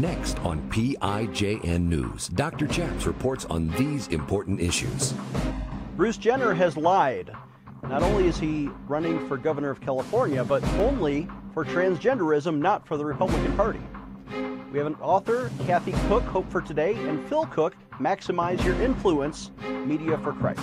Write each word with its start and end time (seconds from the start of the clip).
Next 0.00 0.38
on 0.38 0.62
PIJN 0.70 1.82
News, 1.82 2.28
Dr. 2.28 2.66
Chaps 2.66 3.04
reports 3.04 3.44
on 3.44 3.68
these 3.72 4.08
important 4.08 4.58
issues. 4.58 5.12
Bruce 5.94 6.16
Jenner 6.16 6.54
has 6.54 6.74
lied. 6.78 7.30
Not 7.82 8.02
only 8.02 8.26
is 8.26 8.38
he 8.38 8.70
running 8.88 9.28
for 9.28 9.36
governor 9.36 9.68
of 9.68 9.82
California, 9.82 10.42
but 10.42 10.64
only 10.78 11.28
for 11.52 11.66
transgenderism, 11.66 12.60
not 12.60 12.88
for 12.88 12.96
the 12.96 13.04
Republican 13.04 13.54
Party. 13.58 13.82
We 14.72 14.78
have 14.78 14.86
an 14.86 14.94
author, 15.02 15.50
Kathy 15.66 15.92
Cooke, 16.08 16.22
Hope 16.22 16.50
for 16.50 16.62
Today, 16.62 16.94
and 16.94 17.22
Phil 17.28 17.44
Cooke, 17.44 17.76
Maximize 17.98 18.64
Your 18.64 18.80
Influence, 18.80 19.50
Media 19.84 20.16
for 20.16 20.32
Christ. 20.32 20.62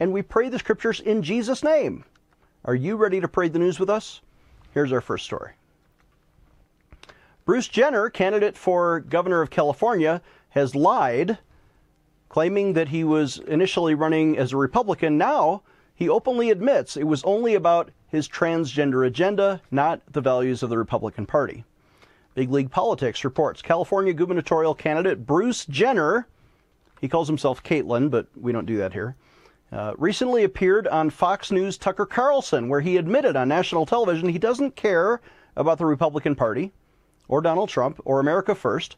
and 0.00 0.12
we 0.12 0.22
pray 0.22 0.48
the 0.48 0.58
scriptures 0.58 1.00
in 1.00 1.22
Jesus' 1.22 1.62
name. 1.62 2.04
Are 2.64 2.74
you 2.74 2.96
ready 2.96 3.20
to 3.20 3.28
pray 3.28 3.48
the 3.48 3.58
news 3.58 3.78
with 3.80 3.90
us? 3.90 4.20
Here's 4.72 4.92
our 4.92 5.00
first 5.00 5.24
story. 5.24 5.52
Bruce 7.44 7.68
Jenner, 7.68 8.10
candidate 8.10 8.56
for 8.56 9.00
governor 9.00 9.40
of 9.40 9.50
California, 9.50 10.20
has 10.50 10.74
lied, 10.74 11.38
claiming 12.28 12.74
that 12.74 12.88
he 12.88 13.04
was 13.04 13.38
initially 13.38 13.94
running 13.94 14.36
as 14.36 14.52
a 14.52 14.56
Republican. 14.56 15.16
Now, 15.16 15.62
he 15.94 16.08
openly 16.08 16.50
admits 16.50 16.96
it 16.96 17.06
was 17.06 17.24
only 17.24 17.54
about 17.54 17.90
his 18.06 18.28
transgender 18.28 19.06
agenda, 19.06 19.60
not 19.70 20.00
the 20.12 20.20
values 20.20 20.62
of 20.62 20.70
the 20.70 20.78
Republican 20.78 21.26
Party. 21.26 21.64
Big 22.34 22.50
League 22.50 22.70
Politics 22.70 23.24
reports 23.24 23.62
California 23.62 24.12
gubernatorial 24.12 24.74
candidate 24.74 25.26
Bruce 25.26 25.64
Jenner, 25.66 26.26
he 27.00 27.08
calls 27.08 27.28
himself 27.28 27.62
Caitlyn, 27.62 28.10
but 28.10 28.26
we 28.40 28.52
don't 28.52 28.66
do 28.66 28.76
that 28.76 28.92
here, 28.92 29.16
uh, 29.70 29.92
recently 29.98 30.44
appeared 30.44 30.88
on 30.88 31.10
Fox 31.10 31.50
News 31.50 31.76
Tucker 31.76 32.06
Carlson, 32.06 32.68
where 32.68 32.80
he 32.80 32.96
admitted 32.96 33.36
on 33.36 33.48
national 33.48 33.86
television 33.86 34.28
he 34.28 34.38
doesn't 34.38 34.76
care 34.76 35.20
about 35.56 35.78
the 35.78 35.86
Republican 35.86 36.34
Party 36.34 36.72
or 37.28 37.42
Donald 37.42 37.68
Trump 37.68 38.00
or 38.04 38.20
America 38.20 38.54
First. 38.54 38.96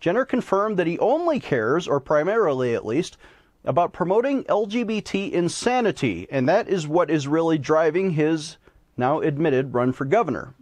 Jenner 0.00 0.24
confirmed 0.24 0.78
that 0.78 0.86
he 0.86 0.98
only 0.98 1.38
cares, 1.38 1.86
or 1.86 2.00
primarily 2.00 2.74
at 2.74 2.86
least, 2.86 3.16
about 3.64 3.92
promoting 3.92 4.44
LGBT 4.44 5.30
insanity, 5.30 6.26
and 6.30 6.48
that 6.48 6.68
is 6.68 6.88
what 6.88 7.10
is 7.10 7.28
really 7.28 7.58
driving 7.58 8.10
his 8.10 8.56
now 8.96 9.20
admitted 9.20 9.74
run 9.74 9.92
for 9.92 10.04
governor. 10.04 10.54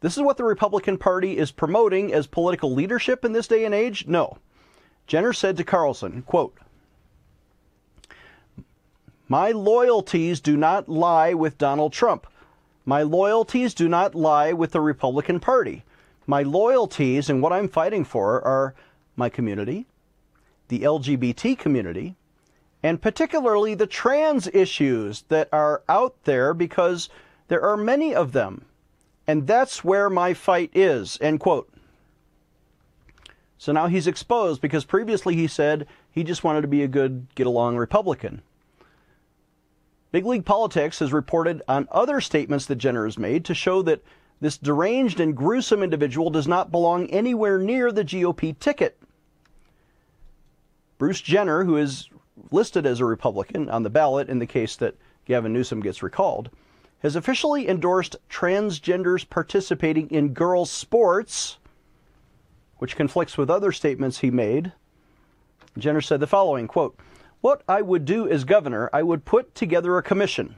This 0.00 0.16
is 0.16 0.22
what 0.22 0.36
the 0.36 0.44
Republican 0.44 0.96
Party 0.96 1.36
is 1.36 1.50
promoting 1.50 2.12
as 2.12 2.26
political 2.26 2.72
leadership 2.72 3.24
in 3.24 3.32
this 3.32 3.48
day 3.48 3.64
and 3.64 3.74
age? 3.74 4.06
No. 4.06 4.38
Jenner 5.06 5.32
said 5.32 5.56
to 5.56 5.64
Carlson, 5.64 6.22
quote, 6.22 6.56
My 9.28 9.50
loyalties 9.50 10.40
do 10.40 10.56
not 10.56 10.88
lie 10.88 11.34
with 11.34 11.58
Donald 11.58 11.92
Trump. 11.92 12.26
My 12.84 13.02
loyalties 13.02 13.74
do 13.74 13.88
not 13.88 14.14
lie 14.14 14.52
with 14.52 14.72
the 14.72 14.80
Republican 14.80 15.40
Party. 15.40 15.84
My 16.26 16.42
loyalties 16.42 17.28
and 17.28 17.42
what 17.42 17.52
I'm 17.52 17.68
fighting 17.68 18.04
for 18.04 18.40
are 18.44 18.74
my 19.16 19.28
community, 19.28 19.86
the 20.68 20.80
LGBT 20.80 21.58
community, 21.58 22.16
and 22.82 23.02
particularly 23.02 23.74
the 23.74 23.86
trans 23.86 24.46
issues 24.48 25.22
that 25.28 25.48
are 25.52 25.82
out 25.88 26.14
there 26.24 26.54
because 26.54 27.08
there 27.48 27.62
are 27.62 27.76
many 27.76 28.14
of 28.14 28.32
them. 28.32 28.64
And 29.26 29.46
that's 29.46 29.84
where 29.84 30.08
my 30.08 30.34
fight 30.34 30.70
is. 30.74 31.18
End 31.20 31.40
quote. 31.40 31.68
So 33.60 33.72
now 33.72 33.88
he's 33.88 34.06
exposed 34.06 34.62
because 34.62 34.86
previously 34.86 35.36
he 35.36 35.46
said 35.46 35.86
he 36.10 36.24
just 36.24 36.42
wanted 36.42 36.62
to 36.62 36.66
be 36.66 36.82
a 36.82 36.88
good 36.88 37.26
get 37.34 37.46
along 37.46 37.76
Republican. 37.76 38.40
Big 40.12 40.24
League 40.24 40.46
Politics 40.46 41.00
has 41.00 41.12
reported 41.12 41.60
on 41.68 41.86
other 41.90 42.22
statements 42.22 42.64
that 42.64 42.76
Jenner 42.76 43.04
has 43.04 43.18
made 43.18 43.44
to 43.44 43.54
show 43.54 43.82
that 43.82 44.02
this 44.40 44.56
deranged 44.56 45.20
and 45.20 45.36
gruesome 45.36 45.82
individual 45.82 46.30
does 46.30 46.48
not 46.48 46.70
belong 46.70 47.04
anywhere 47.10 47.58
near 47.58 47.92
the 47.92 48.02
GOP 48.02 48.58
ticket. 48.58 48.98
Bruce 50.96 51.20
Jenner, 51.20 51.64
who 51.64 51.76
is 51.76 52.08
listed 52.50 52.86
as 52.86 52.98
a 52.98 53.04
Republican 53.04 53.68
on 53.68 53.82
the 53.82 53.90
ballot 53.90 54.30
in 54.30 54.38
the 54.38 54.46
case 54.46 54.74
that 54.76 54.96
Gavin 55.26 55.52
Newsom 55.52 55.80
gets 55.80 56.02
recalled, 56.02 56.48
has 57.00 57.14
officially 57.14 57.68
endorsed 57.68 58.16
transgenders 58.30 59.28
participating 59.28 60.08
in 60.08 60.32
girls' 60.32 60.70
sports, 60.70 61.58
which 62.80 62.96
conflicts 62.96 63.38
with 63.38 63.48
other 63.48 63.70
statements 63.70 64.18
he 64.18 64.30
made. 64.30 64.72
Jenner 65.78 66.00
said 66.00 66.18
the 66.18 66.26
following 66.26 66.66
quote, 66.66 66.98
What 67.40 67.62
I 67.68 67.80
would 67.80 68.04
do 68.04 68.28
as 68.28 68.42
governor, 68.42 68.90
I 68.92 69.04
would 69.04 69.24
put 69.24 69.54
together 69.54 69.96
a 69.96 70.02
commission. 70.02 70.56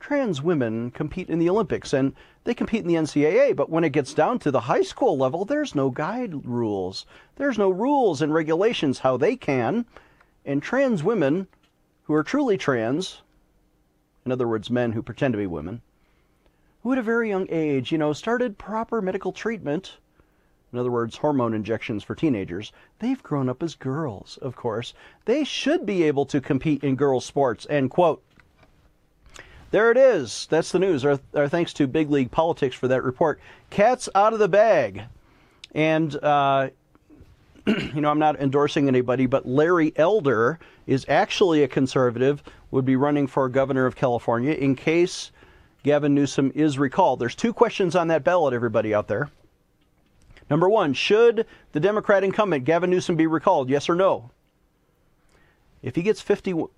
Trans 0.00 0.40
women 0.40 0.90
compete 0.90 1.28
in 1.28 1.38
the 1.38 1.50
Olympics 1.50 1.92
and 1.92 2.14
they 2.44 2.54
compete 2.54 2.80
in 2.80 2.88
the 2.88 2.94
NCAA, 2.94 3.54
but 3.54 3.68
when 3.68 3.84
it 3.84 3.90
gets 3.90 4.14
down 4.14 4.38
to 4.38 4.50
the 4.50 4.60
high 4.60 4.82
school 4.82 5.18
level, 5.18 5.44
there's 5.44 5.74
no 5.74 5.90
guide 5.90 6.46
rules. 6.46 7.04
There's 7.36 7.58
no 7.58 7.68
rules 7.68 8.22
and 8.22 8.32
regulations 8.32 9.00
how 9.00 9.18
they 9.18 9.36
can. 9.36 9.84
And 10.46 10.62
trans 10.62 11.04
women 11.04 11.48
who 12.04 12.14
are 12.14 12.22
truly 12.22 12.56
trans 12.56 13.20
in 14.26 14.32
other 14.32 14.48
words, 14.48 14.70
men 14.70 14.90
who 14.90 15.02
pretend 15.02 15.32
to 15.32 15.38
be 15.38 15.46
women, 15.46 15.80
who 16.82 16.90
at 16.90 16.98
a 16.98 17.02
very 17.02 17.28
young 17.28 17.46
age, 17.48 17.92
you 17.92 17.98
know, 17.98 18.12
started 18.12 18.58
proper 18.58 19.00
medical 19.00 19.30
treatment, 19.30 19.98
in 20.72 20.78
other 20.78 20.90
words, 20.90 21.16
hormone 21.16 21.54
injections 21.54 22.02
for 22.02 22.14
teenagers, 22.14 22.72
they've 22.98 23.22
grown 23.22 23.48
up 23.48 23.62
as 23.62 23.74
girls, 23.74 24.38
of 24.42 24.56
course. 24.56 24.94
They 25.24 25.44
should 25.44 25.86
be 25.86 26.02
able 26.02 26.26
to 26.26 26.40
compete 26.40 26.82
in 26.82 26.96
girls' 26.96 27.24
sports, 27.24 27.66
end 27.70 27.90
quote. 27.90 28.22
There 29.70 29.90
it 29.90 29.96
is. 29.96 30.46
That's 30.50 30.72
the 30.72 30.78
news. 30.78 31.04
Our, 31.04 31.18
our 31.34 31.48
thanks 31.48 31.72
to 31.74 31.86
Big 31.86 32.10
League 32.10 32.30
Politics 32.30 32.76
for 32.76 32.88
that 32.88 33.02
report. 33.02 33.40
Cat's 33.70 34.08
out 34.14 34.32
of 34.32 34.38
the 34.38 34.48
bag. 34.48 35.02
And, 35.74 36.14
uh, 36.22 36.70
you 37.66 38.00
know, 38.00 38.10
I'm 38.10 38.18
not 38.18 38.40
endorsing 38.40 38.88
anybody, 38.88 39.26
but 39.26 39.46
Larry 39.46 39.92
Elder 39.96 40.58
is 40.86 41.04
actually 41.08 41.62
a 41.62 41.68
conservative, 41.68 42.42
would 42.70 42.84
be 42.84 42.96
running 42.96 43.26
for 43.26 43.48
governor 43.48 43.86
of 43.86 43.96
California 43.96 44.52
in 44.52 44.76
case 44.76 45.30
Gavin 45.82 46.14
Newsom 46.14 46.52
is 46.54 46.78
recalled. 46.78 47.18
There's 47.18 47.34
two 47.34 47.52
questions 47.52 47.94
on 47.96 48.08
that 48.08 48.24
ballot, 48.24 48.54
everybody 48.54 48.94
out 48.94 49.08
there. 49.08 49.30
Number 50.48 50.68
one, 50.68 50.94
should 50.94 51.46
the 51.72 51.80
Democrat 51.80 52.22
incumbent 52.22 52.64
Gavin 52.64 52.90
Newsom 52.90 53.16
be 53.16 53.26
recalled? 53.26 53.68
Yes 53.68 53.88
or 53.88 53.94
no? 53.94 54.30
If 55.82 55.96
he 55.96 56.02
gets 56.02 56.22
50% 56.22 56.68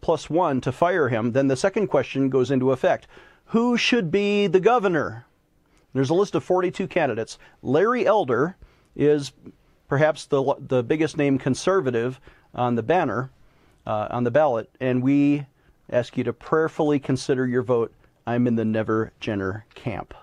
plus 0.00 0.30
one 0.30 0.60
to 0.60 0.72
fire 0.72 1.08
him, 1.08 1.32
then 1.32 1.48
the 1.48 1.56
second 1.56 1.86
question 1.86 2.28
goes 2.28 2.50
into 2.50 2.72
effect. 2.72 3.06
Who 3.46 3.76
should 3.76 4.10
be 4.10 4.46
the 4.46 4.60
governor? 4.60 5.26
There's 5.92 6.10
a 6.10 6.14
list 6.14 6.34
of 6.34 6.44
42 6.44 6.86
candidates. 6.88 7.38
Larry 7.62 8.06
Elder 8.06 8.56
is 8.94 9.32
perhaps 9.88 10.26
the, 10.26 10.54
the 10.58 10.82
biggest 10.82 11.16
name 11.16 11.38
conservative 11.38 12.20
on 12.54 12.76
the 12.76 12.82
banner, 12.82 13.30
uh, 13.86 14.08
on 14.10 14.24
the 14.24 14.30
ballot, 14.30 14.70
and 14.80 15.02
we 15.02 15.46
ask 15.90 16.16
you 16.16 16.24
to 16.24 16.32
prayerfully 16.32 17.00
consider 17.00 17.46
your 17.46 17.62
vote. 17.62 17.92
I'm 18.26 18.46
in 18.46 18.54
the 18.54 18.64
Never 18.64 19.12
Jenner 19.18 19.64
camp. 19.74 20.14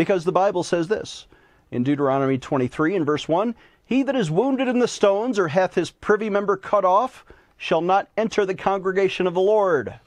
Because 0.00 0.24
the 0.24 0.32
Bible 0.32 0.62
says 0.62 0.88
this 0.88 1.26
in 1.70 1.84
Deuteronomy 1.84 2.38
23 2.38 2.96
and 2.96 3.04
verse 3.04 3.28
1 3.28 3.54
He 3.84 4.02
that 4.04 4.16
is 4.16 4.30
wounded 4.30 4.66
in 4.66 4.78
the 4.78 4.88
stones 4.88 5.38
or 5.38 5.48
hath 5.48 5.74
his 5.74 5.90
privy 5.90 6.30
member 6.30 6.56
cut 6.56 6.86
off 6.86 7.22
shall 7.58 7.82
not 7.82 8.08
enter 8.16 8.46
the 8.46 8.54
congregation 8.54 9.26
of 9.26 9.34
the 9.34 9.42
Lord. 9.42 10.00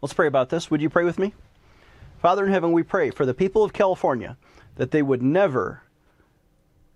Let's 0.00 0.14
pray 0.14 0.28
about 0.28 0.50
this. 0.50 0.70
Would 0.70 0.80
you 0.80 0.88
pray 0.88 1.02
with 1.02 1.18
me? 1.18 1.34
Father 2.22 2.46
in 2.46 2.52
heaven, 2.52 2.70
we 2.70 2.84
pray 2.84 3.10
for 3.10 3.26
the 3.26 3.34
people 3.34 3.64
of 3.64 3.72
California 3.72 4.36
that 4.76 4.92
they 4.92 5.02
would 5.02 5.20
never 5.20 5.82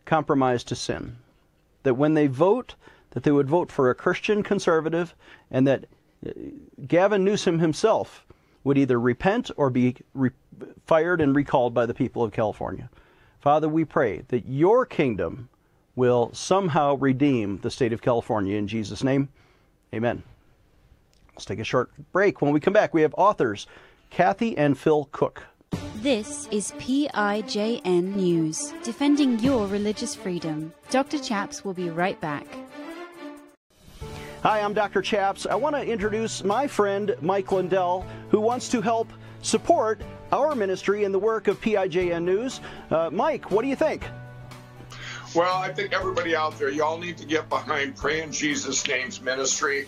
compromise 0.05 0.63
to 0.63 0.77
sin. 0.77 1.17
That 1.83 1.95
when 1.95 2.15
they 2.15 2.29
vote, 2.29 2.77
that 3.11 3.25
they 3.25 3.33
would 3.33 3.49
vote 3.49 3.73
for 3.73 3.91
a 3.91 3.97
Christian 3.97 4.45
conservative, 4.45 5.13
and 5.51 5.67
that 5.67 5.87
uh, 6.25 6.31
Gavin 6.87 7.25
Newsom 7.25 7.59
himself 7.59 8.25
would 8.65 8.79
either 8.79 8.99
repent 8.99 9.51
or 9.57 9.71
be 9.71 9.97
re- 10.15 10.31
fired 10.87 11.21
and 11.21 11.35
recalled 11.35 11.75
by 11.75 11.87
the 11.87 11.95
people 11.95 12.23
of 12.23 12.33
California. 12.33 12.89
Father, 13.41 13.69
we 13.69 13.85
pray 13.85 14.23
that 14.29 14.47
your 14.47 14.87
kingdom 14.87 15.49
will 15.97 16.31
somehow 16.33 16.97
redeem 16.97 17.59
the 17.59 17.71
state 17.71 17.93
of 17.93 18.01
California 18.01 18.57
in 18.57 18.69
Jesus' 18.69 19.03
name. 19.03 19.29
Amen. 19.95 20.23
Let's 21.35 21.45
take 21.45 21.59
a 21.59 21.65
short 21.65 21.91
break. 22.13 22.41
When 22.41 22.53
we 22.53 22.61
come 22.61 22.73
back, 22.73 22.95
we 22.95 23.03
have 23.03 23.15
authors 23.17 23.67
Kathy 24.11 24.57
and 24.57 24.79
Phil 24.79 25.09
Cooke. 25.13 25.45
This 25.97 26.49
is 26.51 26.73
PIJN 26.73 28.15
News, 28.15 28.75
defending 28.83 29.39
your 29.39 29.67
religious 29.67 30.15
freedom. 30.15 30.73
Dr. 30.91 31.19
Chaps 31.19 31.65
will 31.65 31.75
be 31.75 31.91
right 31.91 32.21
back. 32.21 32.47
Hi, 34.43 34.61
I'm 34.61 34.75
Dr. 34.75 35.03
Chaps. 35.03 35.47
I 35.47 35.55
want 35.55 35.77
to 35.77 35.87
introduce 35.87 36.43
my 36.43 36.67
friend 36.67 37.15
Mike 37.21 37.53
Lindell, 37.53 38.05
who 38.31 38.41
wants 38.41 38.69
to 38.71 38.81
help 38.81 39.09
support 39.41 40.03
our 40.33 40.57
ministry 40.57 41.05
in 41.05 41.13
the 41.13 41.19
work 41.21 41.47
of 41.47 41.61
PIJN 41.61 42.25
News. 42.25 42.61
Uh, 42.91 43.09
Mike, 43.13 43.53
what 43.53 43.63
do 43.63 43.69
you 43.69 43.77
think? 43.77 44.03
Well, 45.33 45.59
I 45.59 45.73
think 45.73 45.93
everybody 45.93 46.35
out 46.35 46.59
there, 46.59 46.71
y'all 46.71 46.99
need 46.99 47.19
to 47.19 47.25
get 47.25 47.49
behind 47.49 47.95
Pray 47.95 48.21
in 48.21 48.33
Jesus' 48.33 48.85
Name's 48.89 49.21
ministry. 49.21 49.87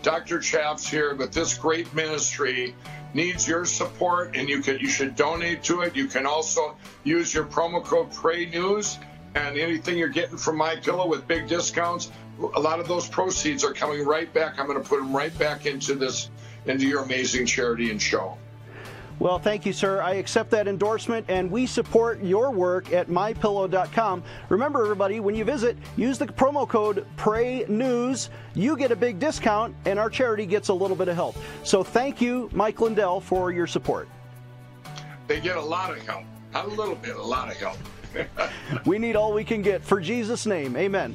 Dr. 0.00 0.38
Chaps 0.38 0.88
here 0.88 1.14
with 1.14 1.34
this 1.34 1.58
great 1.58 1.92
ministry 1.92 2.74
needs 3.12 3.46
your 3.46 3.66
support 3.66 4.34
and 4.34 4.48
you 4.48 4.62
can 4.62 4.78
you 4.78 4.88
should 4.88 5.16
donate 5.16 5.62
to 5.64 5.82
it. 5.82 5.94
You 5.94 6.06
can 6.06 6.24
also 6.24 6.78
use 7.04 7.34
your 7.34 7.44
promo 7.44 7.84
code 7.84 8.10
Pray 8.10 8.46
News 8.46 8.98
and 9.34 9.58
anything 9.58 9.98
you're 9.98 10.08
getting 10.08 10.38
from 10.38 10.56
my 10.56 10.76
pillow 10.76 11.06
with 11.06 11.28
big 11.28 11.46
discounts 11.46 12.10
a 12.54 12.60
lot 12.60 12.80
of 12.80 12.88
those 12.88 13.08
proceeds 13.08 13.64
are 13.64 13.72
coming 13.72 14.04
right 14.04 14.32
back. 14.32 14.58
I'm 14.58 14.66
going 14.66 14.82
to 14.82 14.88
put 14.88 14.98
them 14.98 15.14
right 15.14 15.36
back 15.38 15.66
into 15.66 15.94
this, 15.94 16.30
into 16.66 16.86
your 16.86 17.02
amazing 17.02 17.46
charity 17.46 17.90
and 17.90 18.00
show. 18.00 18.36
Well, 19.18 19.38
thank 19.38 19.64
you, 19.64 19.72
sir. 19.72 20.02
I 20.02 20.14
accept 20.14 20.50
that 20.50 20.68
endorsement, 20.68 21.24
and 21.28 21.50
we 21.50 21.64
support 21.64 22.22
your 22.22 22.50
work 22.50 22.92
at 22.92 23.08
mypillow.com. 23.08 24.22
Remember, 24.50 24.82
everybody, 24.82 25.20
when 25.20 25.34
you 25.34 25.42
visit, 25.44 25.78
use 25.96 26.18
the 26.18 26.26
promo 26.26 26.68
code 26.68 27.06
PRAYNEWS. 27.16 28.28
You 28.54 28.76
get 28.76 28.92
a 28.92 28.96
big 28.96 29.18
discount, 29.18 29.74
and 29.86 29.98
our 29.98 30.10
charity 30.10 30.44
gets 30.44 30.68
a 30.68 30.74
little 30.74 30.96
bit 30.96 31.08
of 31.08 31.14
help. 31.14 31.36
So 31.64 31.82
thank 31.82 32.20
you, 32.20 32.50
Mike 32.52 32.78
Lindell, 32.80 33.20
for 33.20 33.50
your 33.50 33.66
support. 33.66 34.06
They 35.28 35.40
get 35.40 35.56
a 35.56 35.62
lot 35.62 35.92
of 35.92 36.06
help. 36.06 36.24
Not 36.52 36.66
a 36.66 36.68
little 36.68 36.94
bit, 36.94 37.16
a 37.16 37.22
lot 37.22 37.50
of 37.50 37.56
help. 37.56 37.78
we 38.86 38.98
need 38.98 39.16
all 39.16 39.32
we 39.32 39.44
can 39.44 39.62
get. 39.62 39.82
For 39.82 39.98
Jesus' 39.98 40.44
name, 40.44 40.76
amen. 40.76 41.14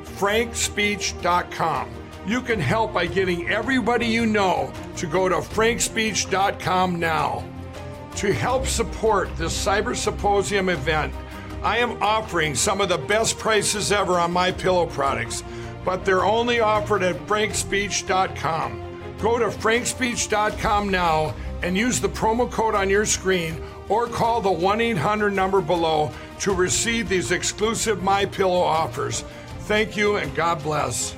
frankspeech.com. 0.21 1.89
You 2.27 2.41
can 2.41 2.59
help 2.59 2.93
by 2.93 3.07
getting 3.07 3.49
everybody 3.49 4.05
you 4.05 4.27
know 4.27 4.71
to 4.97 5.07
go 5.07 5.27
to 5.27 5.37
frankspeech.com 5.37 6.99
now. 6.99 7.43
To 8.17 8.31
help 8.31 8.67
support 8.67 9.35
this 9.35 9.65
Cyber 9.65 9.95
Symposium 9.95 10.69
event, 10.69 11.11
I 11.63 11.79
am 11.79 12.01
offering 12.03 12.53
some 12.53 12.81
of 12.81 12.89
the 12.89 12.99
best 12.99 13.39
prices 13.39 13.91
ever 13.91 14.19
on 14.19 14.31
my 14.31 14.51
pillow 14.51 14.85
products, 14.85 15.43
but 15.83 16.05
they're 16.05 16.23
only 16.23 16.59
offered 16.59 17.01
at 17.01 17.15
frankspeech.com. 17.25 19.15
Go 19.19 19.39
to 19.39 19.45
frankspeech.com 19.45 20.89
now 20.89 21.33
and 21.63 21.75
use 21.75 21.99
the 21.99 22.09
promo 22.09 22.51
code 22.51 22.75
on 22.75 22.91
your 22.91 23.07
screen 23.07 23.59
or 23.89 24.05
call 24.05 24.39
the 24.39 24.49
1-800 24.49 25.33
number 25.33 25.61
below 25.61 26.11
to 26.39 26.53
receive 26.53 27.09
these 27.09 27.31
exclusive 27.31 28.03
My 28.03 28.25
Pillow 28.25 28.61
offers. 28.61 29.23
Thank 29.71 29.95
you 29.95 30.17
and 30.17 30.35
God 30.35 30.61
bless. 30.63 31.15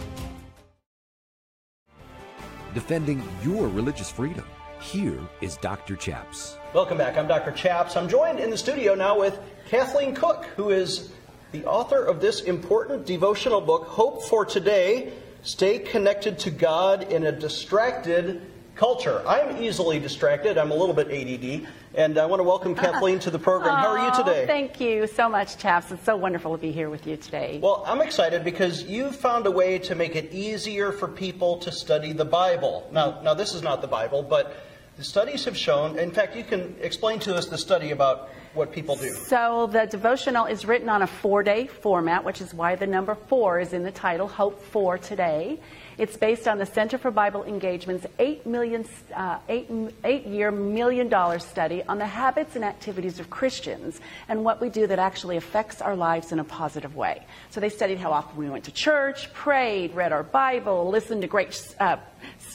Defending 2.76 3.28
your 3.44 3.68
religious 3.68 4.12
freedom. 4.12 4.46
Here 4.80 5.20
is 5.42 5.58
Dr. 5.58 5.96
Chaps. 5.96 6.60
Welcome 6.72 7.00
back. 7.00 7.18
I'm 7.18 7.28
Dr. 7.28 7.52
Chaps. 7.52 7.98
I'm 7.98 8.08
joined 8.08 8.40
in 8.40 8.52
the 8.52 8.58
studio 8.58 8.94
now 8.94 9.20
with 9.20 9.40
Kathleen 9.70 10.14
Cooke, 10.14 10.46
who 10.56 10.70
is 10.70 11.12
the 11.52 11.66
author 11.66 12.06
of 12.06 12.22
this 12.22 12.42
important 12.42 13.08
devotional 13.08 13.60
book, 13.60 13.86
Hope 13.88 14.22
for 14.22 14.46
Today 14.46 15.14
Stay 15.42 15.80
Connected 15.80 16.38
to 16.38 16.52
God 16.52 17.12
in 17.12 17.24
a 17.24 17.32
Distracted 17.32 18.53
Culture. 18.76 19.22
I'm 19.28 19.62
easily 19.62 20.00
distracted. 20.00 20.58
I'm 20.58 20.72
a 20.72 20.76
little 20.76 20.96
bit 20.96 21.08
ADD. 21.12 21.68
And 21.94 22.18
I 22.18 22.26
want 22.26 22.40
to 22.40 22.44
welcome 22.44 22.74
Kathleen 22.84 23.20
to 23.20 23.30
the 23.30 23.38
program. 23.38 23.76
How 23.76 23.90
are 23.90 24.00
you 24.00 24.12
oh, 24.12 24.24
today? 24.24 24.48
Thank 24.48 24.82
you 24.82 25.06
so 25.06 25.30
much, 25.30 25.58
Chaps. 25.58 25.92
It's 25.92 26.04
so 26.04 26.16
wonderful 26.16 26.54
to 26.54 26.58
be 26.58 26.72
here 26.72 26.90
with 26.90 27.06
you 27.06 27.16
today. 27.16 27.60
Well, 27.62 27.84
I'm 27.86 28.02
excited 28.02 28.44
because 28.44 28.84
you've 28.84 29.16
found 29.16 29.46
a 29.46 29.52
way 29.52 29.78
to 29.80 29.94
make 29.94 30.16
it 30.16 30.34
easier 30.34 30.92
for 30.92 31.08
people 31.08 31.58
to 31.60 31.72
study 31.72 32.14
the 32.14 32.26
Bible. 32.26 32.90
Now, 32.92 33.22
now 33.22 33.36
this 33.36 33.54
is 33.54 33.62
not 33.62 33.82
the 33.82 33.88
Bible, 33.88 34.24
but 34.24 34.56
the 34.98 35.04
studies 35.04 35.46
have 35.46 35.58
shown, 35.58 36.00
in 36.00 36.12
fact, 36.12 36.36
you 36.36 36.44
can 36.44 36.76
explain 36.82 37.20
to 37.20 37.36
us 37.36 37.48
the 37.48 37.58
study 37.58 37.92
about 37.92 38.30
what 38.54 38.72
people 38.72 38.96
do. 38.96 39.10
So 39.12 39.68
the 39.72 39.86
devotional 39.86 40.46
is 40.46 40.66
written 40.66 40.90
on 40.90 41.02
a 41.02 41.08
four-day 41.08 41.68
format, 41.68 42.24
which 42.24 42.42
is 42.42 42.54
why 42.54 42.76
the 42.76 42.88
number 42.88 43.16
four 43.16 43.60
is 43.60 43.74
in 43.74 43.84
the 43.84 43.92
title, 43.92 44.28
Hope 44.28 44.64
for 44.64 44.98
Today. 44.98 45.60
It's 45.98 46.18
based 46.18 46.48
on 46.48 46.58
the 46.58 46.66
Center 46.66 46.98
for 46.98 47.12
Bible 47.12 47.44
Engagement's 47.44 48.08
eight 48.18 48.48
million, 48.48 48.86
uh, 49.16 49.38
eight, 49.48 49.70
eight 50.04 50.26
year 50.26 50.50
million 50.50 51.08
dollar 51.08 51.38
study 51.38 51.84
on 51.84 52.00
the 52.00 52.06
habits 52.06 52.56
and 52.56 52.66
activities 52.66 53.20
of 53.20 53.30
Christians 53.30 54.02
and 54.28 54.44
what 54.44 54.60
we 54.60 54.70
do 54.70 54.88
that 54.88 54.98
actually 54.98 55.38
affects 55.38 55.82
our 55.82 55.96
lives 55.96 56.32
in 56.32 56.40
a 56.40 56.44
positive 56.44 56.96
way. 56.96 57.24
So 57.52 57.60
they 57.60 57.70
studied 57.70 58.00
how 58.00 58.12
often 58.12 58.38
we 58.38 58.50
went 58.50 58.64
to 58.66 58.72
church, 58.72 59.32
prayed, 59.34 59.94
read 59.94 60.12
our 60.12 60.24
Bible, 60.24 60.90
listened 60.90 61.22
to 61.22 61.28
great 61.28 61.76
uh, 61.80 61.98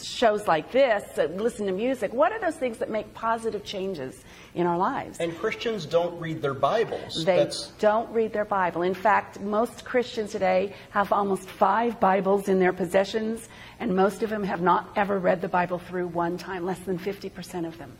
shows 0.02 0.48
like 0.48 0.72
this, 0.72 1.18
uh, 1.18 1.28
listen 1.36 1.66
to 1.66 1.72
music. 1.72 2.12
What 2.12 2.32
are 2.32 2.40
those 2.40 2.56
things 2.56 2.78
that 2.78 2.90
make 2.90 3.14
positive 3.14 3.64
changes 3.64 4.24
in 4.58 4.66
our 4.66 4.76
lives. 4.76 5.20
And 5.20 5.38
Christians 5.38 5.86
don't 5.86 6.18
read 6.20 6.42
their 6.42 6.52
Bibles. 6.52 7.24
They 7.24 7.36
That's... 7.36 7.68
don't 7.78 8.10
read 8.12 8.32
their 8.32 8.44
Bible. 8.44 8.82
In 8.82 8.92
fact, 8.92 9.40
most 9.40 9.84
Christians 9.84 10.32
today 10.32 10.74
have 10.90 11.12
almost 11.12 11.48
five 11.48 12.00
Bibles 12.00 12.48
in 12.48 12.58
their 12.58 12.72
possessions, 12.72 13.48
and 13.78 13.94
most 13.94 14.24
of 14.24 14.30
them 14.30 14.42
have 14.42 14.60
not 14.60 14.90
ever 14.96 15.20
read 15.20 15.40
the 15.40 15.48
Bible 15.48 15.78
through 15.78 16.08
one 16.08 16.36
time, 16.36 16.66
less 16.66 16.80
than 16.80 16.98
50% 16.98 17.68
of 17.68 17.78
them. 17.78 17.96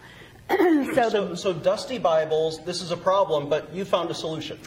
so, 0.95 1.09
so, 1.11 1.35
so, 1.37 1.53
dusty 1.53 1.99
Bibles, 1.99 2.65
this 2.65 2.83
is 2.83 2.91
a 2.91 2.97
problem, 2.97 3.49
but 3.49 3.73
you 3.73 3.85
found 3.85 4.11
a 4.11 4.15
solution. 4.15 4.59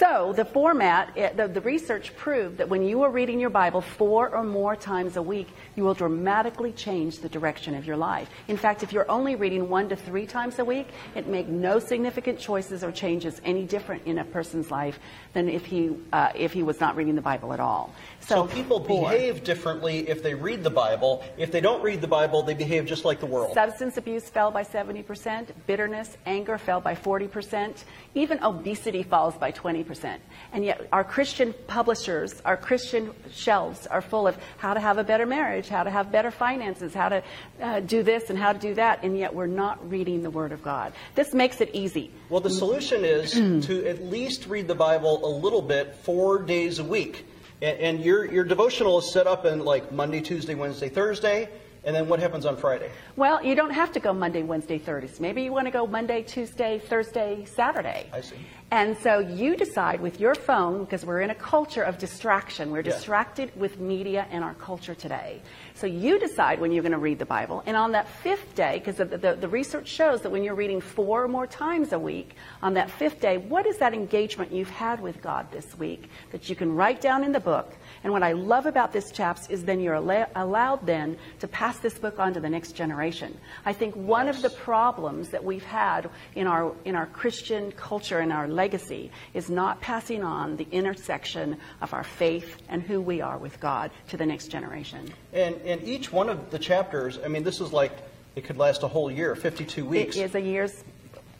So 0.00 0.32
the 0.32 0.46
format, 0.46 1.12
eh, 1.14 1.30
the, 1.34 1.46
the, 1.46 1.60
research 1.60 2.16
proved 2.16 2.56
that 2.56 2.70
when 2.70 2.82
you 2.82 3.02
are 3.02 3.10
reading 3.10 3.38
your 3.38 3.50
Bible 3.50 3.82
four 3.82 4.34
or 4.34 4.42
more 4.42 4.74
times 4.74 5.18
a 5.18 5.22
week, 5.22 5.48
you 5.76 5.84
will 5.84 5.92
dramatically 5.92 6.72
change 6.72 7.18
the 7.18 7.28
direction 7.28 7.74
of 7.74 7.84
your 7.84 7.98
life. 7.98 8.30
In 8.48 8.56
fact, 8.56 8.82
if 8.82 8.94
you're 8.94 9.10
only 9.10 9.36
reading 9.36 9.68
one 9.68 9.90
to 9.90 9.96
three 9.96 10.26
times 10.26 10.58
a 10.58 10.64
week, 10.64 10.88
it 11.14 11.26
makes 11.26 11.50
no 11.50 11.78
significant 11.78 12.38
choices 12.38 12.82
or 12.82 12.90
changes 12.90 13.42
any 13.44 13.66
different 13.66 14.06
in 14.06 14.16
a 14.16 14.24
person's 14.24 14.70
life 14.70 14.98
than 15.34 15.50
if 15.50 15.66
he 15.66 15.90
uh, 16.14 16.32
if 16.34 16.54
he 16.54 16.62
was 16.62 16.80
not 16.80 16.96
reading 16.96 17.14
the 17.14 17.20
Bible 17.20 17.52
at 17.52 17.60
all. 17.60 17.92
So, 18.20 18.46
so 18.46 18.54
people 18.54 18.78
behave 18.80 19.44
differently 19.44 20.08
if 20.08 20.22
they 20.22 20.34
read 20.34 20.62
the 20.62 20.70
Bible. 20.70 21.24
If 21.36 21.50
they 21.50 21.60
don't 21.60 21.82
read 21.82 22.00
the 22.00 22.06
Bible, 22.06 22.42
they 22.42 22.54
behave 22.54 22.86
just 22.86 23.04
like 23.04 23.18
the 23.20 23.26
world. 23.26 23.54
Substance 23.54 23.96
abuse 23.96 24.28
fell 24.28 24.50
by 24.50 24.62
70%, 24.62 25.48
bitterness, 25.66 26.16
anger 26.26 26.58
fell 26.58 26.80
by 26.80 26.94
40%, 26.94 27.84
even 28.14 28.42
obesity 28.42 29.02
falls 29.02 29.36
by 29.36 29.52
20%. 29.52 30.18
And 30.52 30.64
yet 30.64 30.86
our 30.92 31.04
Christian 31.04 31.54
publishers, 31.66 32.40
our 32.44 32.56
Christian 32.56 33.12
shelves 33.32 33.86
are 33.86 34.02
full 34.02 34.26
of 34.26 34.36
how 34.58 34.74
to 34.74 34.80
have 34.80 34.98
a 34.98 35.04
better 35.04 35.26
marriage, 35.26 35.68
how 35.68 35.82
to 35.82 35.90
have 35.90 36.12
better 36.12 36.30
finances, 36.30 36.94
how 36.94 37.08
to 37.08 37.22
uh, 37.60 37.80
do 37.80 38.02
this 38.02 38.30
and 38.30 38.38
how 38.38 38.52
to 38.52 38.58
do 38.58 38.74
that, 38.74 39.02
and 39.02 39.18
yet 39.18 39.34
we're 39.34 39.46
not 39.46 39.90
reading 39.90 40.22
the 40.22 40.30
Word 40.30 40.52
of 40.52 40.62
God. 40.62 40.92
This 41.14 41.32
makes 41.32 41.60
it 41.60 41.70
easy. 41.72 42.10
Well, 42.28 42.40
the 42.40 42.50
solution 42.50 43.04
is 43.04 43.32
to 43.66 43.86
at 43.86 44.04
least 44.04 44.46
read 44.46 44.68
the 44.68 44.74
Bible 44.74 45.24
a 45.24 45.32
little 45.34 45.62
bit 45.62 45.94
four 45.96 46.42
days 46.42 46.78
a 46.78 46.84
week. 46.84 47.26
And, 47.62 47.78
and 47.78 48.04
your, 48.04 48.30
your 48.30 48.44
devotional 48.44 48.98
is 48.98 49.12
set 49.12 49.26
up 49.26 49.44
in 49.44 49.64
like 49.64 49.92
Monday, 49.92 50.20
Tuesday, 50.20 50.54
Wednesday, 50.54 50.88
Thursday. 50.88 51.48
And 51.82 51.96
then 51.96 52.08
what 52.08 52.20
happens 52.20 52.44
on 52.44 52.58
Friday? 52.58 52.90
Well, 53.16 53.42
you 53.42 53.54
don't 53.54 53.70
have 53.70 53.90
to 53.92 54.00
go 54.00 54.12
Monday, 54.12 54.42
Wednesday, 54.42 54.76
Thursday. 54.76 55.16
Maybe 55.18 55.42
you 55.42 55.50
want 55.50 55.66
to 55.66 55.70
go 55.70 55.86
Monday, 55.86 56.22
Tuesday, 56.22 56.78
Thursday, 56.78 57.46
Saturday. 57.46 58.06
I 58.12 58.20
see. 58.20 58.36
And 58.70 58.98
so 58.98 59.18
you 59.18 59.56
decide 59.56 60.00
with 60.02 60.20
your 60.20 60.34
phone, 60.34 60.84
because 60.84 61.06
we're 61.06 61.22
in 61.22 61.30
a 61.30 61.34
culture 61.34 61.82
of 61.82 61.96
distraction. 61.96 62.70
We're 62.70 62.82
distracted 62.82 63.50
with 63.56 63.80
media 63.80 64.26
and 64.30 64.44
our 64.44 64.54
culture 64.54 64.94
today. 64.94 65.40
So 65.80 65.86
you 65.86 66.18
decide 66.18 66.60
when 66.60 66.72
you're 66.72 66.82
going 66.82 66.92
to 66.92 66.98
read 66.98 67.18
the 67.18 67.24
Bible. 67.24 67.62
And 67.64 67.74
on 67.74 67.92
that 67.92 68.06
fifth 68.06 68.54
day, 68.54 68.78
because 68.78 68.96
the, 68.96 69.06
the, 69.06 69.34
the, 69.34 69.48
research 69.48 69.88
shows 69.88 70.20
that 70.20 70.30
when 70.30 70.44
you're 70.44 70.54
reading 70.54 70.82
four 70.82 71.24
or 71.24 71.28
more 71.28 71.46
times 71.46 71.94
a 71.94 71.98
week, 71.98 72.36
on 72.62 72.74
that 72.74 72.90
fifth 72.90 73.18
day, 73.18 73.38
what 73.38 73.64
is 73.64 73.78
that 73.78 73.94
engagement 73.94 74.52
you've 74.52 74.68
had 74.68 75.00
with 75.00 75.22
God 75.22 75.50
this 75.50 75.78
week 75.78 76.10
that 76.32 76.50
you 76.50 76.54
can 76.54 76.74
write 76.74 77.00
down 77.00 77.24
in 77.24 77.32
the 77.32 77.40
book? 77.40 77.72
And 78.02 78.12
what 78.12 78.22
I 78.22 78.32
love 78.32 78.66
about 78.66 78.92
this, 78.92 79.10
chaps, 79.10 79.48
is 79.48 79.64
then 79.64 79.80
you're 79.80 79.94
allowed 79.94 80.86
then 80.86 81.18
to 81.40 81.48
pass 81.48 81.78
this 81.78 81.98
book 81.98 82.18
on 82.18 82.34
to 82.34 82.40
the 82.40 82.48
next 82.48 82.72
generation. 82.72 83.36
I 83.66 83.72
think 83.72 83.94
one 83.94 84.28
of 84.28 84.40
the 84.42 84.50
problems 84.50 85.30
that 85.30 85.44
we've 85.44 85.64
had 85.64 86.08
in 86.34 86.46
our 86.46 86.72
in 86.84 86.94
our 86.94 87.06
Christian 87.06 87.72
culture 87.72 88.20
and 88.20 88.32
our 88.32 88.48
legacy 88.48 89.10
is 89.34 89.50
not 89.50 89.80
passing 89.80 90.22
on 90.22 90.56
the 90.56 90.66
intersection 90.70 91.58
of 91.82 91.92
our 91.92 92.04
faith 92.04 92.56
and 92.68 92.82
who 92.82 93.00
we 93.00 93.20
are 93.20 93.36
with 93.36 93.60
God 93.60 93.90
to 94.08 94.16
the 94.16 94.24
next 94.24 94.48
generation. 94.48 95.12
And, 95.32 95.56
and 95.56 95.69
each 95.84 96.12
one 96.12 96.28
of 96.28 96.50
the 96.50 96.58
chapters, 96.58 97.18
I 97.24 97.28
mean, 97.28 97.44
this 97.44 97.60
is 97.60 97.72
like, 97.72 97.92
it 98.34 98.44
could 98.44 98.56
last 98.56 98.82
a 98.82 98.88
whole 98.88 99.10
year, 99.10 99.34
52 99.36 99.84
weeks. 99.84 100.16
It 100.16 100.22
is 100.24 100.34
a 100.34 100.40
year's 100.40 100.82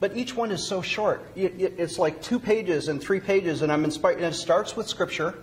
But 0.00 0.16
each 0.16 0.34
one 0.34 0.50
is 0.50 0.66
so 0.66 0.80
short. 0.82 1.22
It- 1.36 1.54
it- 1.60 1.74
It's 1.78 1.98
like 1.98 2.22
two 2.22 2.38
pages 2.38 2.88
and 2.88 3.00
three 3.02 3.20
pages, 3.20 3.60
and 3.62 3.70
I'm 3.70 3.84
inspired. 3.84 4.16
And 4.16 4.26
it 4.26 4.34
starts 4.34 4.74
with 4.76 4.88
Scripture. 4.88 5.34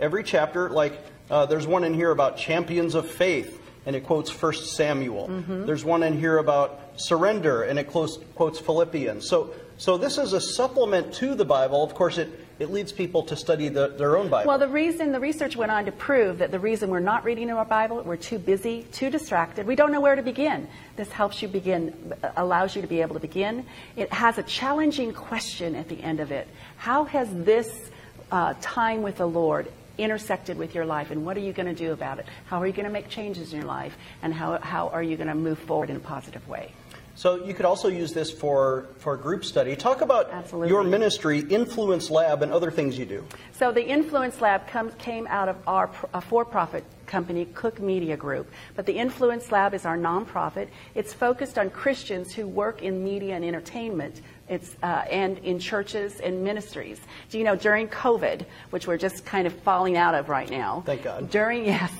Every 0.00 0.22
chapter, 0.24 0.70
like 0.70 0.98
uh, 1.30 1.44
there's 1.44 1.66
one 1.66 1.84
in 1.84 1.92
here 1.92 2.10
about 2.10 2.38
champions 2.38 2.94
of 2.94 3.06
faith, 3.06 3.60
and 3.84 3.94
it 3.94 4.04
quotes 4.06 4.30
1 4.30 4.64
Samuel. 4.66 5.28
There's 5.66 5.84
one 5.84 6.02
in 6.02 6.18
here 6.18 6.38
about 6.38 6.80
surrender, 6.96 7.62
and 7.64 7.78
it 7.78 7.84
quotes, 7.88 8.18
quotes 8.34 8.58
Philippians. 8.58 9.28
So, 9.28 9.50
so 9.76 9.98
this 9.98 10.16
is 10.16 10.32
a 10.32 10.40
supplement 10.40 11.12
to 11.14 11.34
the 11.34 11.44
Bible. 11.44 11.84
Of 11.84 11.94
course, 11.94 12.16
it, 12.16 12.28
it 12.58 12.70
leads 12.70 12.90
people 12.90 13.22
to 13.24 13.36
study 13.36 13.68
the, 13.68 13.88
their 13.88 14.16
own 14.16 14.28
Bible. 14.28 14.48
Well, 14.48 14.58
the 14.58 14.68
reason, 14.68 15.12
the 15.12 15.20
research 15.20 15.56
went 15.56 15.70
on 15.70 15.84
to 15.84 15.92
prove 15.92 16.38
that 16.38 16.50
the 16.50 16.58
reason 16.58 16.90
we're 16.90 16.98
not 17.00 17.24
reading 17.24 17.50
our 17.50 17.64
Bible, 17.64 18.02
we're 18.02 18.16
too 18.16 18.38
busy, 18.38 18.84
too 18.92 19.10
distracted, 19.10 19.66
we 19.66 19.76
don't 19.76 19.92
know 19.92 20.00
where 20.00 20.16
to 20.16 20.22
begin. 20.22 20.68
This 20.96 21.10
helps 21.10 21.40
you 21.40 21.48
begin, 21.48 22.14
allows 22.36 22.74
you 22.74 22.82
to 22.82 22.88
be 22.88 23.00
able 23.00 23.14
to 23.14 23.20
begin. 23.20 23.64
It 23.96 24.12
has 24.12 24.38
a 24.38 24.42
challenging 24.42 25.12
question 25.12 25.74
at 25.74 25.88
the 25.88 26.02
end 26.02 26.20
of 26.20 26.32
it. 26.32 26.48
How 26.76 27.04
has 27.04 27.28
this 27.32 27.90
uh, 28.32 28.54
time 28.60 29.02
with 29.02 29.18
the 29.18 29.28
Lord 29.28 29.70
intersected 29.96 30.56
with 30.56 30.74
your 30.74 30.86
life, 30.86 31.10
and 31.10 31.24
what 31.26 31.36
are 31.36 31.40
you 31.40 31.52
going 31.52 31.66
to 31.66 31.74
do 31.74 31.92
about 31.92 32.18
it? 32.18 32.26
How 32.46 32.62
are 32.62 32.66
you 32.66 32.72
going 32.72 32.86
to 32.86 32.92
make 32.92 33.08
changes 33.08 33.52
in 33.52 33.58
your 33.60 33.68
life, 33.68 33.96
and 34.22 34.32
how, 34.32 34.58
how 34.58 34.88
are 34.88 35.02
you 35.02 35.16
going 35.16 35.28
to 35.28 35.34
move 35.34 35.58
forward 35.58 35.90
in 35.90 35.96
a 35.96 36.00
positive 36.00 36.46
way? 36.48 36.72
So 37.18 37.44
you 37.44 37.52
could 37.52 37.64
also 37.64 37.88
use 37.88 38.12
this 38.12 38.30
for, 38.30 38.86
for 38.98 39.16
group 39.16 39.44
study. 39.44 39.74
Talk 39.74 40.02
about 40.02 40.30
Absolutely. 40.30 40.68
your 40.68 40.84
ministry, 40.84 41.40
Influence 41.40 42.10
Lab, 42.10 42.44
and 42.44 42.52
other 42.52 42.70
things 42.70 42.96
you 42.96 43.06
do. 43.06 43.24
So 43.50 43.72
the 43.72 43.84
Influence 43.84 44.40
Lab 44.40 44.68
comes, 44.68 44.94
came 44.98 45.26
out 45.26 45.48
of 45.48 45.56
our 45.66 45.88
pr- 45.88 46.06
a 46.14 46.20
for-profit 46.20 46.84
company, 47.06 47.46
Cooke 47.46 47.80
Media 47.80 48.16
Group. 48.16 48.48
But 48.76 48.86
the 48.86 48.92
Influence 48.92 49.50
Lab 49.50 49.74
is 49.74 49.84
our 49.84 49.98
nonprofit. 49.98 50.68
It's 50.94 51.12
focused 51.12 51.58
on 51.58 51.70
Christians 51.70 52.32
who 52.32 52.46
work 52.46 52.84
in 52.84 53.02
media 53.02 53.34
and 53.34 53.44
entertainment. 53.44 54.22
It's, 54.48 54.76
uh, 54.84 55.02
and 55.10 55.38
in 55.38 55.58
churches 55.58 56.20
and 56.20 56.44
ministries. 56.44 57.00
Do 57.30 57.38
you 57.38 57.42
know 57.42 57.56
during 57.56 57.88
COVID, 57.88 58.46
which 58.70 58.86
we're 58.86 58.96
just 58.96 59.24
kind 59.24 59.48
of 59.48 59.52
falling 59.62 59.96
out 59.96 60.14
of 60.14 60.28
right 60.28 60.48
now? 60.48 60.84
Thank 60.86 61.02
God. 61.02 61.30
During 61.30 61.64
yes, 61.74 61.90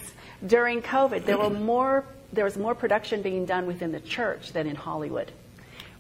during 0.46 0.80
COVID, 0.80 1.25
there 1.25 1.38
were 1.38 1.50
more 1.50 2.04
there 2.32 2.44
was 2.44 2.56
more 2.56 2.75
production 2.75 3.23
being 3.23 3.44
done 3.47 3.66
within 3.66 3.92
the 3.92 4.00
church 4.00 4.52
than 4.52 4.66
in 4.66 4.76
Hollywood. 4.76 5.32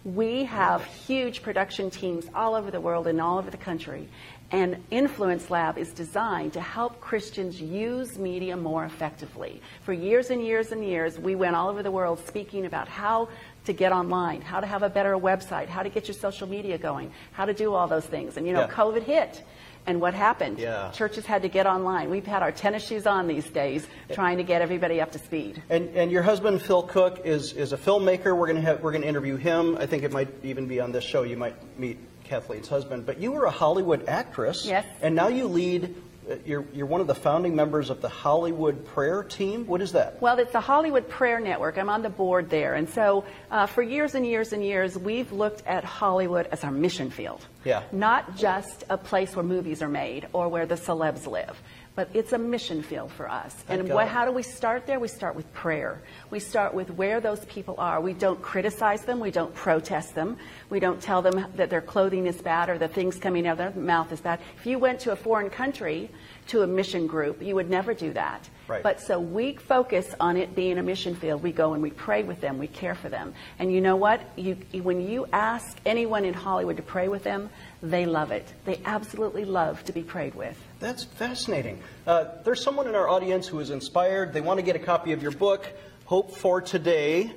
We 0.04 0.44
have 0.44 0.84
huge 0.84 1.42
production 1.42 1.90
teams 1.90 2.26
all 2.34 2.54
over 2.54 2.70
the 2.70 2.80
world 2.80 3.06
and 3.06 3.20
all 3.20 3.38
over 3.38 3.50
the 3.50 3.56
country. 3.56 4.08
And 4.50 4.82
Influence 4.90 5.50
Lab 5.50 5.76
is 5.76 5.92
designed 5.92 6.54
to 6.54 6.60
help 6.60 7.00
Christians 7.00 7.60
use 7.60 8.18
media 8.18 8.56
more 8.56 8.84
effectively. 8.86 9.60
For 9.84 9.92
years 9.92 10.30
and 10.30 10.42
years 10.42 10.72
and 10.72 10.82
years, 10.82 11.18
we 11.18 11.34
went 11.34 11.54
all 11.54 11.68
over 11.68 11.82
the 11.82 11.90
world 11.90 12.26
speaking 12.26 12.64
about 12.64 12.88
how 12.88 13.28
to 13.66 13.72
get 13.74 13.92
online, 13.92 14.40
how 14.40 14.60
to 14.60 14.66
have 14.66 14.82
a 14.82 14.88
better 14.88 15.14
website, 15.16 15.66
how 15.68 15.82
to 15.82 15.90
get 15.90 16.08
your 16.08 16.14
social 16.14 16.48
media 16.48 16.78
going, 16.78 17.12
how 17.32 17.44
to 17.44 17.52
do 17.52 17.74
all 17.74 17.86
those 17.88 18.06
things. 18.06 18.38
And 18.38 18.46
you 18.46 18.54
know, 18.54 18.60
Yeah. 18.60 18.68
COVID 18.68 19.02
hit. 19.02 19.42
And 19.88 20.02
what 20.02 20.12
happened? 20.12 20.58
Yeah. 20.58 20.90
Churches 20.90 21.24
had 21.24 21.40
to 21.42 21.48
get 21.48 21.66
online. 21.66 22.10
We've 22.10 22.26
had 22.26 22.42
our 22.42 22.52
tennis 22.52 22.86
shoes 22.86 23.06
on 23.06 23.26
these 23.26 23.48
days 23.48 23.86
trying 24.12 24.36
to 24.36 24.42
get 24.42 24.60
everybody 24.60 25.00
up 25.00 25.12
to 25.12 25.18
speed. 25.18 25.62
And, 25.70 25.88
and 25.96 26.12
your 26.12 26.22
husband 26.22 26.60
Phil 26.60 26.82
Cooke 26.82 27.22
is, 27.24 27.54
is 27.54 27.72
a 27.72 27.78
filmmaker. 27.78 28.36
We're 28.36 28.48
going 28.48 28.56
to 28.56 28.62
have 28.62 28.82
we're 28.82 28.92
going 28.92 29.00
to 29.00 29.08
interview 29.08 29.36
him. 29.36 29.78
I 29.78 29.86
think 29.86 30.02
it 30.02 30.12
might 30.12 30.28
even 30.44 30.66
be 30.66 30.78
on 30.78 30.92
this 30.92 31.04
show. 31.04 31.22
You 31.22 31.38
might 31.38 31.56
meet 31.78 31.98
Kathleen's 32.24 32.68
husband. 32.68 33.06
But 33.06 33.18
you 33.18 33.32
were 33.32 33.46
a 33.46 33.50
Hollywood 33.50 34.06
actress. 34.10 34.66
Yes. 34.66 34.84
And 35.00 35.14
now 35.14 35.28
you 35.28 35.46
lead. 35.46 35.96
You're 36.44 36.66
you're 36.74 36.86
one 36.86 37.00
of 37.00 37.06
the 37.06 37.14
founding 37.14 37.56
members 37.56 37.88
of 37.90 38.02
the 38.02 38.08
Hollywood 38.08 38.84
Prayer 38.86 39.22
Team. 39.22 39.66
What 39.66 39.80
is 39.80 39.92
that? 39.92 40.20
Well, 40.20 40.38
it's 40.38 40.52
the 40.52 40.60
Hollywood 40.60 41.08
Prayer 41.08 41.40
Network. 41.40 41.78
I'm 41.78 41.88
on 41.88 42.02
the 42.02 42.10
board 42.10 42.50
there. 42.50 42.74
And 42.74 42.88
so 42.88 43.24
uh, 43.50 43.66
for 43.66 43.82
years 43.82 44.14
and 44.14 44.26
years 44.26 44.52
and 44.52 44.62
years, 44.62 44.98
we've 44.98 45.32
looked 45.32 45.66
at 45.66 45.84
Hollywood 45.84 46.46
as 46.52 46.64
our 46.64 46.70
mission 46.70 47.10
field. 47.10 47.46
Yeah. 47.64 47.82
Not 47.92 48.36
just 48.36 48.84
a 48.90 48.98
place 48.98 49.34
where 49.34 49.44
movies 49.44 49.80
are 49.82 49.88
made 49.88 50.28
or 50.32 50.48
where 50.48 50.66
the 50.66 50.74
celebs 50.74 51.26
live. 51.26 51.60
But 51.98 52.10
it's 52.14 52.32
a 52.32 52.38
mission 52.38 52.80
field 52.80 53.10
for 53.10 53.28
us. 53.28 53.52
Thank 53.52 53.80
and 53.80 53.92
what, 53.92 54.06
how 54.06 54.24
do 54.24 54.30
we 54.30 54.44
start 54.44 54.86
there? 54.86 55.00
We 55.00 55.08
start 55.08 55.34
with 55.34 55.52
prayer. 55.52 56.00
We 56.30 56.38
start 56.38 56.72
with 56.72 56.92
where 56.92 57.20
those 57.20 57.44
people 57.46 57.74
are. 57.76 58.00
We 58.00 58.12
don't 58.12 58.40
criticize 58.40 59.04
them. 59.04 59.18
We 59.18 59.32
don't 59.32 59.52
protest 59.52 60.14
them. 60.14 60.36
We 60.70 60.78
don't 60.78 61.02
tell 61.02 61.22
them 61.22 61.46
that 61.56 61.70
their 61.70 61.80
clothing 61.80 62.28
is 62.28 62.40
bad 62.40 62.68
or 62.68 62.78
the 62.78 62.86
things 62.86 63.16
coming 63.16 63.48
out 63.48 63.58
of 63.58 63.74
their 63.74 63.82
mouth 63.82 64.12
is 64.12 64.20
bad. 64.20 64.38
If 64.58 64.64
you 64.64 64.78
went 64.78 65.00
to 65.00 65.10
a 65.10 65.16
foreign 65.16 65.50
country 65.50 66.08
to 66.46 66.62
a 66.62 66.68
mission 66.68 67.08
group, 67.08 67.42
you 67.42 67.56
would 67.56 67.68
never 67.68 67.94
do 67.94 68.12
that. 68.12 68.48
Right. 68.68 68.82
But 68.82 69.00
so 69.00 69.18
we 69.18 69.54
focus 69.56 70.14
on 70.20 70.36
it 70.36 70.54
being 70.54 70.76
a 70.76 70.82
mission 70.82 71.14
field. 71.14 71.42
We 71.42 71.52
go 71.52 71.72
and 71.72 71.82
we 71.82 71.90
pray 71.90 72.22
with 72.22 72.42
them. 72.42 72.58
We 72.58 72.66
care 72.66 72.94
for 72.94 73.08
them. 73.08 73.32
And 73.58 73.72
you 73.72 73.80
know 73.80 73.96
what? 73.96 74.20
You, 74.36 74.58
when 74.82 75.08
you 75.08 75.26
ask 75.32 75.78
anyone 75.86 76.26
in 76.26 76.34
Hollywood 76.34 76.76
to 76.76 76.82
pray 76.82 77.08
with 77.08 77.24
them, 77.24 77.48
they 77.82 78.04
love 78.04 78.30
it. 78.30 78.46
They 78.66 78.80
absolutely 78.84 79.46
love 79.46 79.82
to 79.84 79.92
be 79.92 80.02
prayed 80.02 80.34
with. 80.34 80.56
That's 80.80 81.04
fascinating. 81.04 81.80
Uh, 82.06 82.26
there's 82.44 82.62
someone 82.62 82.86
in 82.86 82.94
our 82.94 83.08
audience 83.08 83.46
who 83.46 83.58
is 83.60 83.70
inspired. 83.70 84.34
They 84.34 84.42
want 84.42 84.58
to 84.58 84.62
get 84.62 84.76
a 84.76 84.80
copy 84.80 85.12
of 85.12 85.22
your 85.22 85.32
book, 85.32 85.66
Hope 86.04 86.36
for 86.36 86.60
Today. 86.60 87.32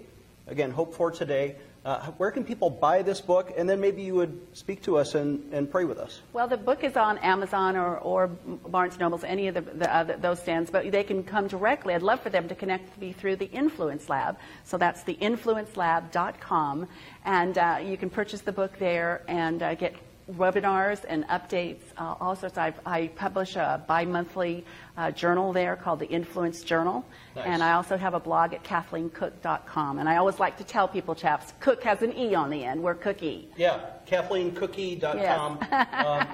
Again, 0.47 0.71
Hope 0.71 0.95
for 0.95 1.11
Today. 1.11 1.55
Uh, 1.83 2.11
where 2.17 2.29
can 2.29 2.43
people 2.43 2.69
buy 2.69 3.01
this 3.01 3.19
book? 3.19 3.51
And 3.57 3.67
then 3.67 3.79
maybe 3.79 4.03
you 4.03 4.13
would 4.13 4.39
speak 4.53 4.83
to 4.83 4.97
us 4.97 5.15
and, 5.15 5.51
and 5.51 5.69
pray 5.69 5.83
with 5.83 5.97
us. 5.97 6.21
Well, 6.31 6.47
the 6.47 6.57
book 6.57 6.83
is 6.83 6.95
on 6.95 7.17
Amazon 7.19 7.75
or, 7.75 7.97
or 7.97 8.27
Barnes 8.27 9.00
Nobles, 9.00 9.23
any 9.23 9.47
of 9.47 9.55
the, 9.55 9.61
the, 9.61 9.95
uh, 9.95 10.03
those 10.17 10.39
stands, 10.39 10.69
but 10.69 10.91
they 10.91 11.03
can 11.03 11.23
come 11.23 11.47
directly. 11.47 11.95
I'd 11.95 12.03
love 12.03 12.21
for 12.21 12.29
them 12.29 12.47
to 12.50 12.55
connect 12.55 13.00
me 13.00 13.13
through 13.13 13.38
the 13.38 13.50
Influence 13.50 14.09
Lab. 14.09 14.38
So 14.63 14.77
that's 14.77 15.01
the 15.03 15.15
influencelab.com. 15.15 16.88
And 17.25 17.57
uh, 17.57 17.79
you 17.83 17.97
can 17.97 18.11
purchase 18.11 18.41
the 18.41 18.51
book 18.51 18.77
there 18.77 19.23
and 19.27 19.63
uh, 19.63 19.73
get 19.73 19.95
webinars 20.38 21.03
and 21.07 21.27
updates. 21.27 21.81
Uh, 21.97 22.15
all 22.19 22.35
sorts. 22.35 22.57
I've, 22.57 22.79
I 22.85 23.07
publish 23.07 23.55
a 23.55 23.83
bi-monthly 23.88 24.65
uh, 24.97 25.11
journal 25.11 25.53
there 25.53 25.75
called 25.75 26.00
the 26.00 26.07
Influence 26.07 26.63
Journal. 26.63 27.05
Nice. 27.35 27.45
And 27.47 27.63
I 27.63 27.73
also 27.73 27.97
have 27.97 28.13
a 28.13 28.19
blog 28.19 28.53
at 28.53 28.63
kathleencooke.com. 28.63 30.00
And 30.00 30.07
I 30.09 30.17
always 30.17 30.39
like 30.39 30.57
to 30.57 30.63
tell 30.63 30.88
people, 30.88 31.15
chaps, 31.15 31.53
Cook 31.59 31.83
has 31.83 32.01
an 32.01 32.17
E 32.17 32.35
on 32.35 32.50
the 32.50 32.63
end. 32.63 32.83
We're 32.83 32.95
Cookie. 32.95 33.50
Yeah, 33.57 33.79
KathleenCookie.com. 34.07 35.59
um, 36.05 36.27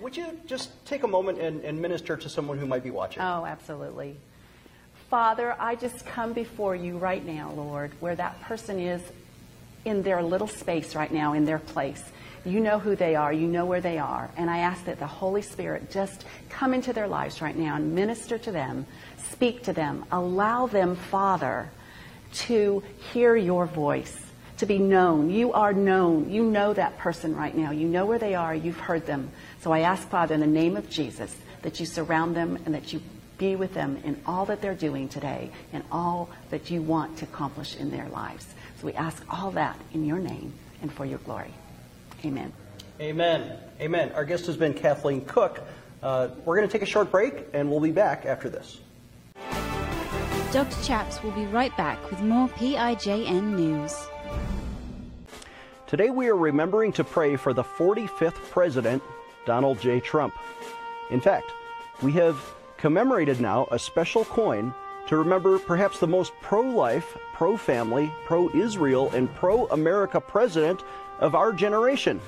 would 0.00 0.16
you 0.16 0.38
just 0.46 0.70
take 0.86 1.02
a 1.02 1.08
moment 1.08 1.38
and, 1.38 1.62
and 1.62 1.80
minister 1.80 2.16
to 2.16 2.28
someone 2.28 2.58
who 2.58 2.66
might 2.66 2.82
be 2.82 2.90
watching? 2.90 3.22
Oh, 3.22 3.44
absolutely. 3.46 4.16
Father, 5.08 5.54
I 5.58 5.74
just 5.74 6.06
come 6.06 6.32
before 6.32 6.74
you 6.74 6.96
right 6.96 7.24
now, 7.24 7.52
Lord, 7.52 7.92
where 8.00 8.14
that 8.14 8.40
person 8.42 8.78
is 8.78 9.02
in 9.84 10.02
their 10.02 10.22
little 10.22 10.46
space 10.46 10.94
right 10.94 11.12
now, 11.12 11.34
in 11.34 11.44
their 11.44 11.58
place. 11.58 12.02
You 12.44 12.60
know 12.60 12.78
who 12.78 12.96
they 12.96 13.14
are, 13.14 13.32
you 13.32 13.46
know 13.46 13.64
where 13.64 13.80
they 13.80 13.98
are. 13.98 14.30
And 14.36 14.50
I 14.50 14.58
ask 14.58 14.84
that 14.86 14.98
the 14.98 15.06
Holy 15.06 15.42
Spirit 15.42 15.90
just 15.90 16.24
come 16.48 16.74
into 16.74 16.92
their 16.92 17.06
lives 17.06 17.40
right 17.40 17.56
now 17.56 17.76
and 17.76 17.94
minister 17.94 18.36
to 18.38 18.50
them, 18.50 18.86
speak 19.30 19.62
to 19.64 19.72
them, 19.72 20.04
allow 20.10 20.66
them, 20.66 20.96
Father, 20.96 21.70
to 22.32 22.82
hear 23.12 23.36
your 23.36 23.66
voice, 23.66 24.16
to 24.58 24.66
be 24.66 24.78
known. 24.78 25.30
You 25.30 25.52
are 25.52 25.72
known. 25.72 26.30
You 26.30 26.42
know 26.42 26.72
that 26.72 26.98
person 26.98 27.36
right 27.36 27.56
now. 27.56 27.70
You 27.70 27.86
know 27.86 28.06
where 28.06 28.18
they 28.18 28.34
are. 28.34 28.54
You've 28.54 28.78
heard 28.78 29.06
them. 29.06 29.30
So 29.60 29.72
I 29.72 29.80
ask, 29.80 30.08
Father, 30.08 30.34
in 30.34 30.40
the 30.40 30.46
name 30.46 30.76
of 30.76 30.90
Jesus, 30.90 31.36
that 31.62 31.78
you 31.78 31.86
surround 31.86 32.34
them 32.34 32.58
and 32.64 32.74
that 32.74 32.92
you 32.92 33.00
be 33.38 33.56
with 33.56 33.74
them 33.74 34.00
in 34.04 34.20
all 34.26 34.46
that 34.46 34.60
they're 34.60 34.74
doing 34.74 35.08
today 35.08 35.50
and 35.72 35.84
all 35.90 36.28
that 36.50 36.70
you 36.70 36.82
want 36.82 37.18
to 37.18 37.24
accomplish 37.24 37.76
in 37.76 37.90
their 37.90 38.08
lives. 38.08 38.46
So 38.80 38.86
we 38.86 38.94
ask 38.94 39.22
all 39.28 39.52
that 39.52 39.78
in 39.92 40.04
your 40.04 40.18
name 40.18 40.52
and 40.80 40.92
for 40.92 41.04
your 41.04 41.18
glory. 41.18 41.52
Amen. 42.24 42.52
Amen. 43.00 43.58
Amen. 43.80 44.12
Our 44.12 44.24
guest 44.24 44.46
has 44.46 44.56
been 44.56 44.74
Kathleen 44.74 45.24
Cooke. 45.24 45.60
Uh, 46.02 46.28
we're 46.44 46.56
going 46.56 46.68
to 46.68 46.72
take 46.72 46.82
a 46.82 46.90
short 46.90 47.10
break, 47.10 47.46
and 47.52 47.70
we'll 47.70 47.80
be 47.80 47.90
back 47.90 48.26
after 48.26 48.48
this. 48.48 48.78
Dr. 50.52 50.82
Chaps 50.84 51.22
will 51.22 51.30
be 51.32 51.46
right 51.46 51.76
back 51.76 52.10
with 52.10 52.20
more 52.20 52.48
PIJN 52.50 53.54
news. 53.56 54.06
Today 55.86 56.10
we 56.10 56.28
are 56.28 56.36
remembering 56.36 56.92
to 56.92 57.04
pray 57.04 57.36
for 57.36 57.52
the 57.52 57.64
45th 57.64 58.34
President, 58.50 59.02
Donald 59.44 59.80
J. 59.80 59.98
Trump. 59.98 60.34
In 61.10 61.20
fact, 61.20 61.50
we 62.02 62.12
have 62.12 62.38
commemorated 62.76 63.40
now 63.40 63.66
a 63.70 63.78
special 63.78 64.24
coin 64.24 64.74
to 65.08 65.16
remember 65.16 65.58
perhaps 65.58 65.98
the 65.98 66.06
most 66.06 66.32
pro 66.40 66.62
life, 66.62 67.16
pro 67.34 67.56
family, 67.56 68.12
pro 68.24 68.48
Israel, 68.50 69.10
and 69.10 69.32
pro 69.34 69.66
America 69.68 70.20
president 70.20 70.82
of 71.22 71.34
our 71.34 71.52
generation. 71.52 72.20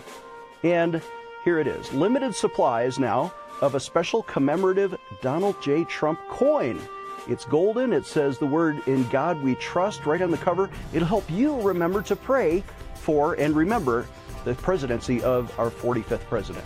And 0.62 1.02
here 1.44 1.58
it 1.58 1.66
is 1.66 1.92
limited 1.92 2.34
supplies 2.34 2.98
now 2.98 3.34
of 3.60 3.74
a 3.74 3.80
special 3.80 4.22
commemorative 4.22 4.96
Donald 5.20 5.60
J. 5.60 5.84
Trump 5.84 6.18
coin. 6.28 6.80
It's 7.28 7.44
golden. 7.44 7.92
It 7.92 8.06
says 8.06 8.38
the 8.38 8.46
word 8.46 8.86
in 8.86 9.06
God 9.08 9.42
we 9.42 9.56
trust 9.56 10.06
right 10.06 10.22
on 10.22 10.30
the 10.30 10.38
cover. 10.38 10.70
It'll 10.92 11.08
help 11.08 11.28
you 11.30 11.60
remember 11.60 12.02
to 12.02 12.16
pray 12.16 12.62
for 12.94 13.34
and 13.34 13.54
remember 13.54 14.06
the 14.44 14.54
presidency 14.54 15.22
of 15.22 15.52
our 15.58 15.70
45th 15.70 16.24
president. 16.26 16.64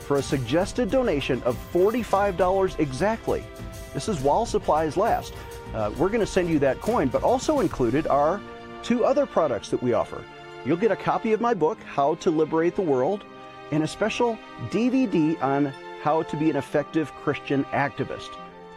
For 0.00 0.16
a 0.16 0.22
suggested 0.22 0.90
donation 0.90 1.42
of 1.44 1.56
$45 1.72 2.78
exactly, 2.80 3.44
this 3.94 4.08
is 4.08 4.20
while 4.20 4.44
supplies 4.44 4.96
last. 4.96 5.34
Uh, 5.74 5.92
we're 5.98 6.08
going 6.08 6.20
to 6.20 6.26
send 6.26 6.48
you 6.48 6.58
that 6.58 6.80
coin, 6.80 7.08
but 7.08 7.22
also 7.22 7.60
included 7.60 8.06
are 8.08 8.40
two 8.82 9.04
other 9.04 9.24
products 9.24 9.68
that 9.68 9.82
we 9.82 9.92
offer. 9.92 10.24
You'll 10.64 10.76
get 10.76 10.90
a 10.90 10.96
copy 10.96 11.32
of 11.32 11.40
my 11.40 11.54
book, 11.54 11.78
How 11.82 12.16
to 12.16 12.30
Liberate 12.30 12.76
the 12.76 12.82
World, 12.82 13.24
and 13.70 13.82
a 13.82 13.88
special 13.88 14.38
DVD 14.68 15.40
on 15.42 15.72
how 16.02 16.22
to 16.24 16.36
be 16.36 16.50
an 16.50 16.56
effective 16.56 17.12
Christian 17.14 17.64
activist. 17.66 18.30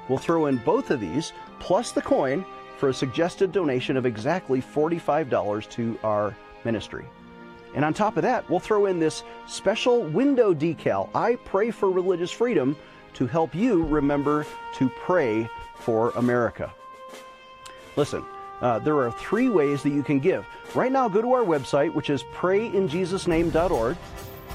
We'll 0.08 0.18
throw 0.18 0.46
in 0.46 0.58
both 0.58 0.92
of 0.92 1.00
these, 1.00 1.34
plus 1.60 1.92
the 1.92 2.02
coin, 2.02 2.46
for 2.78 2.90
a 2.90 2.94
suggested 2.94 3.52
donation 3.52 3.98
of 3.98 4.06
exactly 4.06 4.62
$45 4.62 5.70
to 5.72 6.00
our 6.04 6.36
ministry. 6.64 7.06
And 7.76 7.84
on 7.84 7.94
top 7.94 8.18
of 8.18 8.24
that, 8.24 8.50
we'll 8.50 8.60
throw 8.60 8.86
in 8.86 9.00
this 9.00 9.24
special 9.48 10.04
window 10.04 10.54
decal, 10.54 11.10
I 11.16 11.36
Pray 11.36 11.72
for 11.72 11.90
Religious 11.90 12.32
Freedom, 12.32 12.76
to 13.16 13.26
help 13.26 13.56
you 13.56 13.84
remember 13.84 14.46
to 14.76 14.90
pray 14.90 15.50
for 15.76 16.12
America. 16.12 16.74
Listen, 17.96 18.24
uh, 18.64 18.80
there 18.80 18.98
are 18.98 19.12
three 19.12 19.50
ways 19.50 19.84
that 19.84 19.92
you 19.92 20.02
can 20.02 20.20
give. 20.20 20.48
Right 20.74 20.92
now, 20.92 21.10
go 21.10 21.22
to 21.22 21.34
our 21.34 21.44
website, 21.44 21.94
which 21.94 22.10
is 22.10 22.24
prayinjesusname.org. 22.34 23.98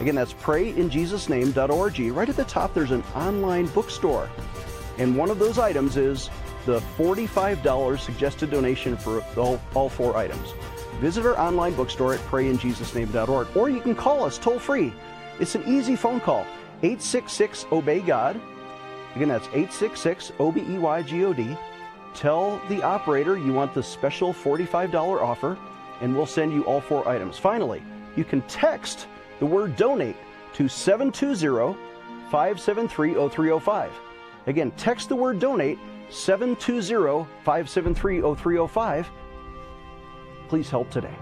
Again, 0.00 0.14
that's 0.14 0.32
prayinjesusname.org. 0.32 2.16
Right 2.16 2.28
at 2.28 2.36
the 2.36 2.44
top, 2.44 2.72
there's 2.72 2.90
an 2.90 3.02
online 3.14 3.66
bookstore. 3.66 4.30
And 4.96 5.16
one 5.16 5.30
of 5.30 5.38
those 5.38 5.58
items 5.58 5.98
is 5.98 6.30
the 6.64 6.80
$45 6.96 7.98
suggested 7.98 8.50
donation 8.50 8.96
for 8.96 9.22
all, 9.36 9.60
all 9.74 9.90
four 9.90 10.16
items. 10.16 10.52
Visit 11.00 11.26
our 11.26 11.38
online 11.38 11.74
bookstore 11.74 12.14
at 12.14 12.20
prayinjesusname.org, 12.20 13.56
or 13.56 13.68
you 13.68 13.80
can 13.80 13.94
call 13.94 14.24
us 14.24 14.38
toll 14.38 14.58
free. 14.58 14.92
It's 15.38 15.54
an 15.54 15.64
easy 15.66 15.96
phone 15.96 16.20
call 16.20 16.46
866 16.82 17.66
Obey 17.70 18.00
God. 18.00 18.40
Again, 19.14 19.28
that's 19.28 19.46
866 19.48 20.32
O 20.38 20.50
B 20.50 20.62
E 20.66 20.78
Y 20.78 21.02
G 21.02 21.24
O 21.24 21.32
D. 21.32 21.56
Tell 22.14 22.60
the 22.68 22.82
operator 22.82 23.36
you 23.36 23.52
want 23.52 23.74
the 23.74 23.82
special 23.82 24.32
$45 24.32 24.94
offer, 25.20 25.58
and 26.00 26.16
we'll 26.16 26.26
send 26.26 26.52
you 26.52 26.64
all 26.64 26.80
four 26.80 27.08
items. 27.08 27.38
Finally, 27.38 27.82
you 28.16 28.24
can 28.24 28.42
text 28.42 29.06
the 29.38 29.46
word 29.46 29.76
donate 29.76 30.16
to 30.54 30.68
720 30.68 31.78
573 32.30 33.14
0305. 33.14 33.92
Again, 34.46 34.70
text 34.72 35.08
the 35.08 35.16
word 35.16 35.38
donate 35.38 35.78
720 36.10 37.26
573 37.44 38.20
0305. 38.20 39.10
Please 40.48 40.70
help 40.70 40.90
today. 40.90 41.14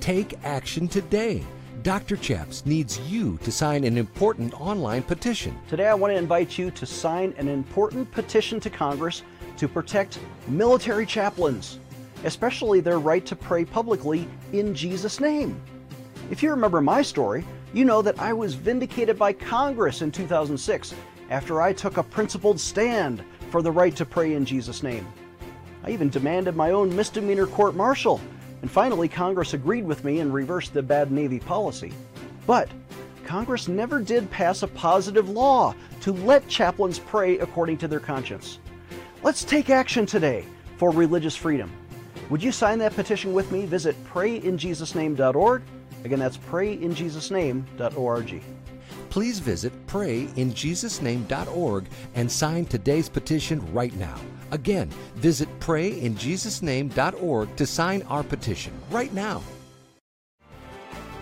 Take 0.00 0.34
action 0.44 0.88
today. 0.88 1.44
Dr. 1.82 2.16
Chaps 2.16 2.64
needs 2.64 2.98
you 3.00 3.38
to 3.42 3.52
sign 3.52 3.84
an 3.84 3.98
important 3.98 4.58
online 4.60 5.02
petition. 5.02 5.58
Today, 5.68 5.86
I 5.86 5.94
want 5.94 6.12
to 6.12 6.16
invite 6.16 6.56
you 6.56 6.70
to 6.70 6.86
sign 6.86 7.34
an 7.36 7.46
important 7.46 8.10
petition 8.10 8.58
to 8.60 8.70
Congress 8.70 9.22
to 9.56 9.68
protect 9.68 10.18
military 10.48 11.06
chaplains, 11.06 11.78
especially 12.24 12.80
their 12.80 12.98
right 12.98 13.24
to 13.26 13.36
pray 13.36 13.64
publicly 13.64 14.28
in 14.52 14.74
Jesus' 14.74 15.20
name. 15.20 15.60
If 16.30 16.42
you 16.42 16.50
remember 16.50 16.80
my 16.80 17.02
story, 17.02 17.44
you 17.72 17.84
know 17.84 18.02
that 18.02 18.18
I 18.18 18.32
was 18.32 18.54
vindicated 18.54 19.18
by 19.18 19.32
Congress 19.32 20.02
in 20.02 20.10
2006 20.10 20.94
after 21.30 21.60
I 21.60 21.72
took 21.72 21.96
a 21.96 22.02
principled 22.02 22.60
stand 22.60 23.22
for 23.50 23.62
the 23.62 23.72
right 23.72 23.94
to 23.96 24.04
pray 24.04 24.34
in 24.34 24.44
Jesus' 24.44 24.82
name. 24.82 25.06
I 25.84 25.90
even 25.90 26.08
demanded 26.08 26.56
my 26.56 26.70
own 26.70 26.94
misdemeanor 26.94 27.46
court 27.46 27.74
martial, 27.74 28.20
and 28.62 28.70
finally 28.70 29.08
Congress 29.08 29.52
agreed 29.52 29.84
with 29.84 30.02
me 30.04 30.20
and 30.20 30.32
reversed 30.32 30.72
the 30.72 30.82
bad 30.82 31.12
Navy 31.12 31.38
policy. 31.38 31.92
But 32.46 32.68
Congress 33.24 33.68
never 33.68 34.00
did 34.00 34.30
pass 34.30 34.62
a 34.62 34.68
positive 34.68 35.28
law 35.28 35.74
to 36.00 36.12
let 36.12 36.48
chaplains 36.48 36.98
pray 36.98 37.38
according 37.38 37.78
to 37.78 37.88
their 37.88 38.00
conscience. 38.00 38.58
Let's 39.24 39.42
take 39.42 39.70
action 39.70 40.04
today 40.04 40.44
for 40.76 40.90
religious 40.90 41.34
freedom. 41.34 41.72
Would 42.28 42.42
you 42.42 42.52
sign 42.52 42.78
that 42.80 42.94
petition 42.94 43.32
with 43.32 43.50
me? 43.50 43.64
Visit 43.64 43.96
prayinjesusname.org. 44.04 45.62
Again, 46.04 46.18
that's 46.18 46.36
prayinjesusname.org. 46.36 48.42
Please 49.08 49.38
visit 49.38 49.86
prayinjesusname.org 49.86 51.86
and 52.14 52.30
sign 52.30 52.66
today's 52.66 53.08
petition 53.08 53.72
right 53.72 53.96
now. 53.96 54.14
Again, 54.50 54.90
visit 55.14 55.48
prayinjesusname.org 55.58 57.56
to 57.56 57.66
sign 57.66 58.02
our 58.02 58.22
petition 58.22 58.74
right 58.90 59.14
now. 59.14 59.40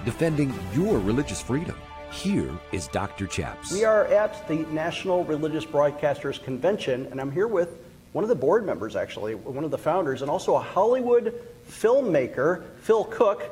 Defending 0.04 0.52
your 0.74 0.98
religious 0.98 1.40
freedom. 1.40 1.76
Here 2.10 2.50
is 2.72 2.88
Dr. 2.88 3.28
Chaps. 3.28 3.72
We 3.72 3.84
are 3.84 4.06
at 4.06 4.48
the 4.48 4.66
National 4.72 5.24
Religious 5.24 5.64
Broadcasters 5.64 6.42
Convention, 6.42 7.06
and 7.12 7.20
I'm 7.20 7.30
here 7.30 7.46
with 7.46 7.78
one 8.12 8.24
of 8.24 8.28
the 8.28 8.34
board 8.34 8.66
members, 8.66 8.94
actually, 8.94 9.34
one 9.34 9.64
of 9.64 9.70
the 9.70 9.78
founders, 9.78 10.22
and 10.22 10.30
also 10.30 10.54
a 10.54 10.60
Hollywood 10.60 11.40
filmmaker, 11.68 12.62
Phil 12.82 13.04
Cooke, 13.04 13.42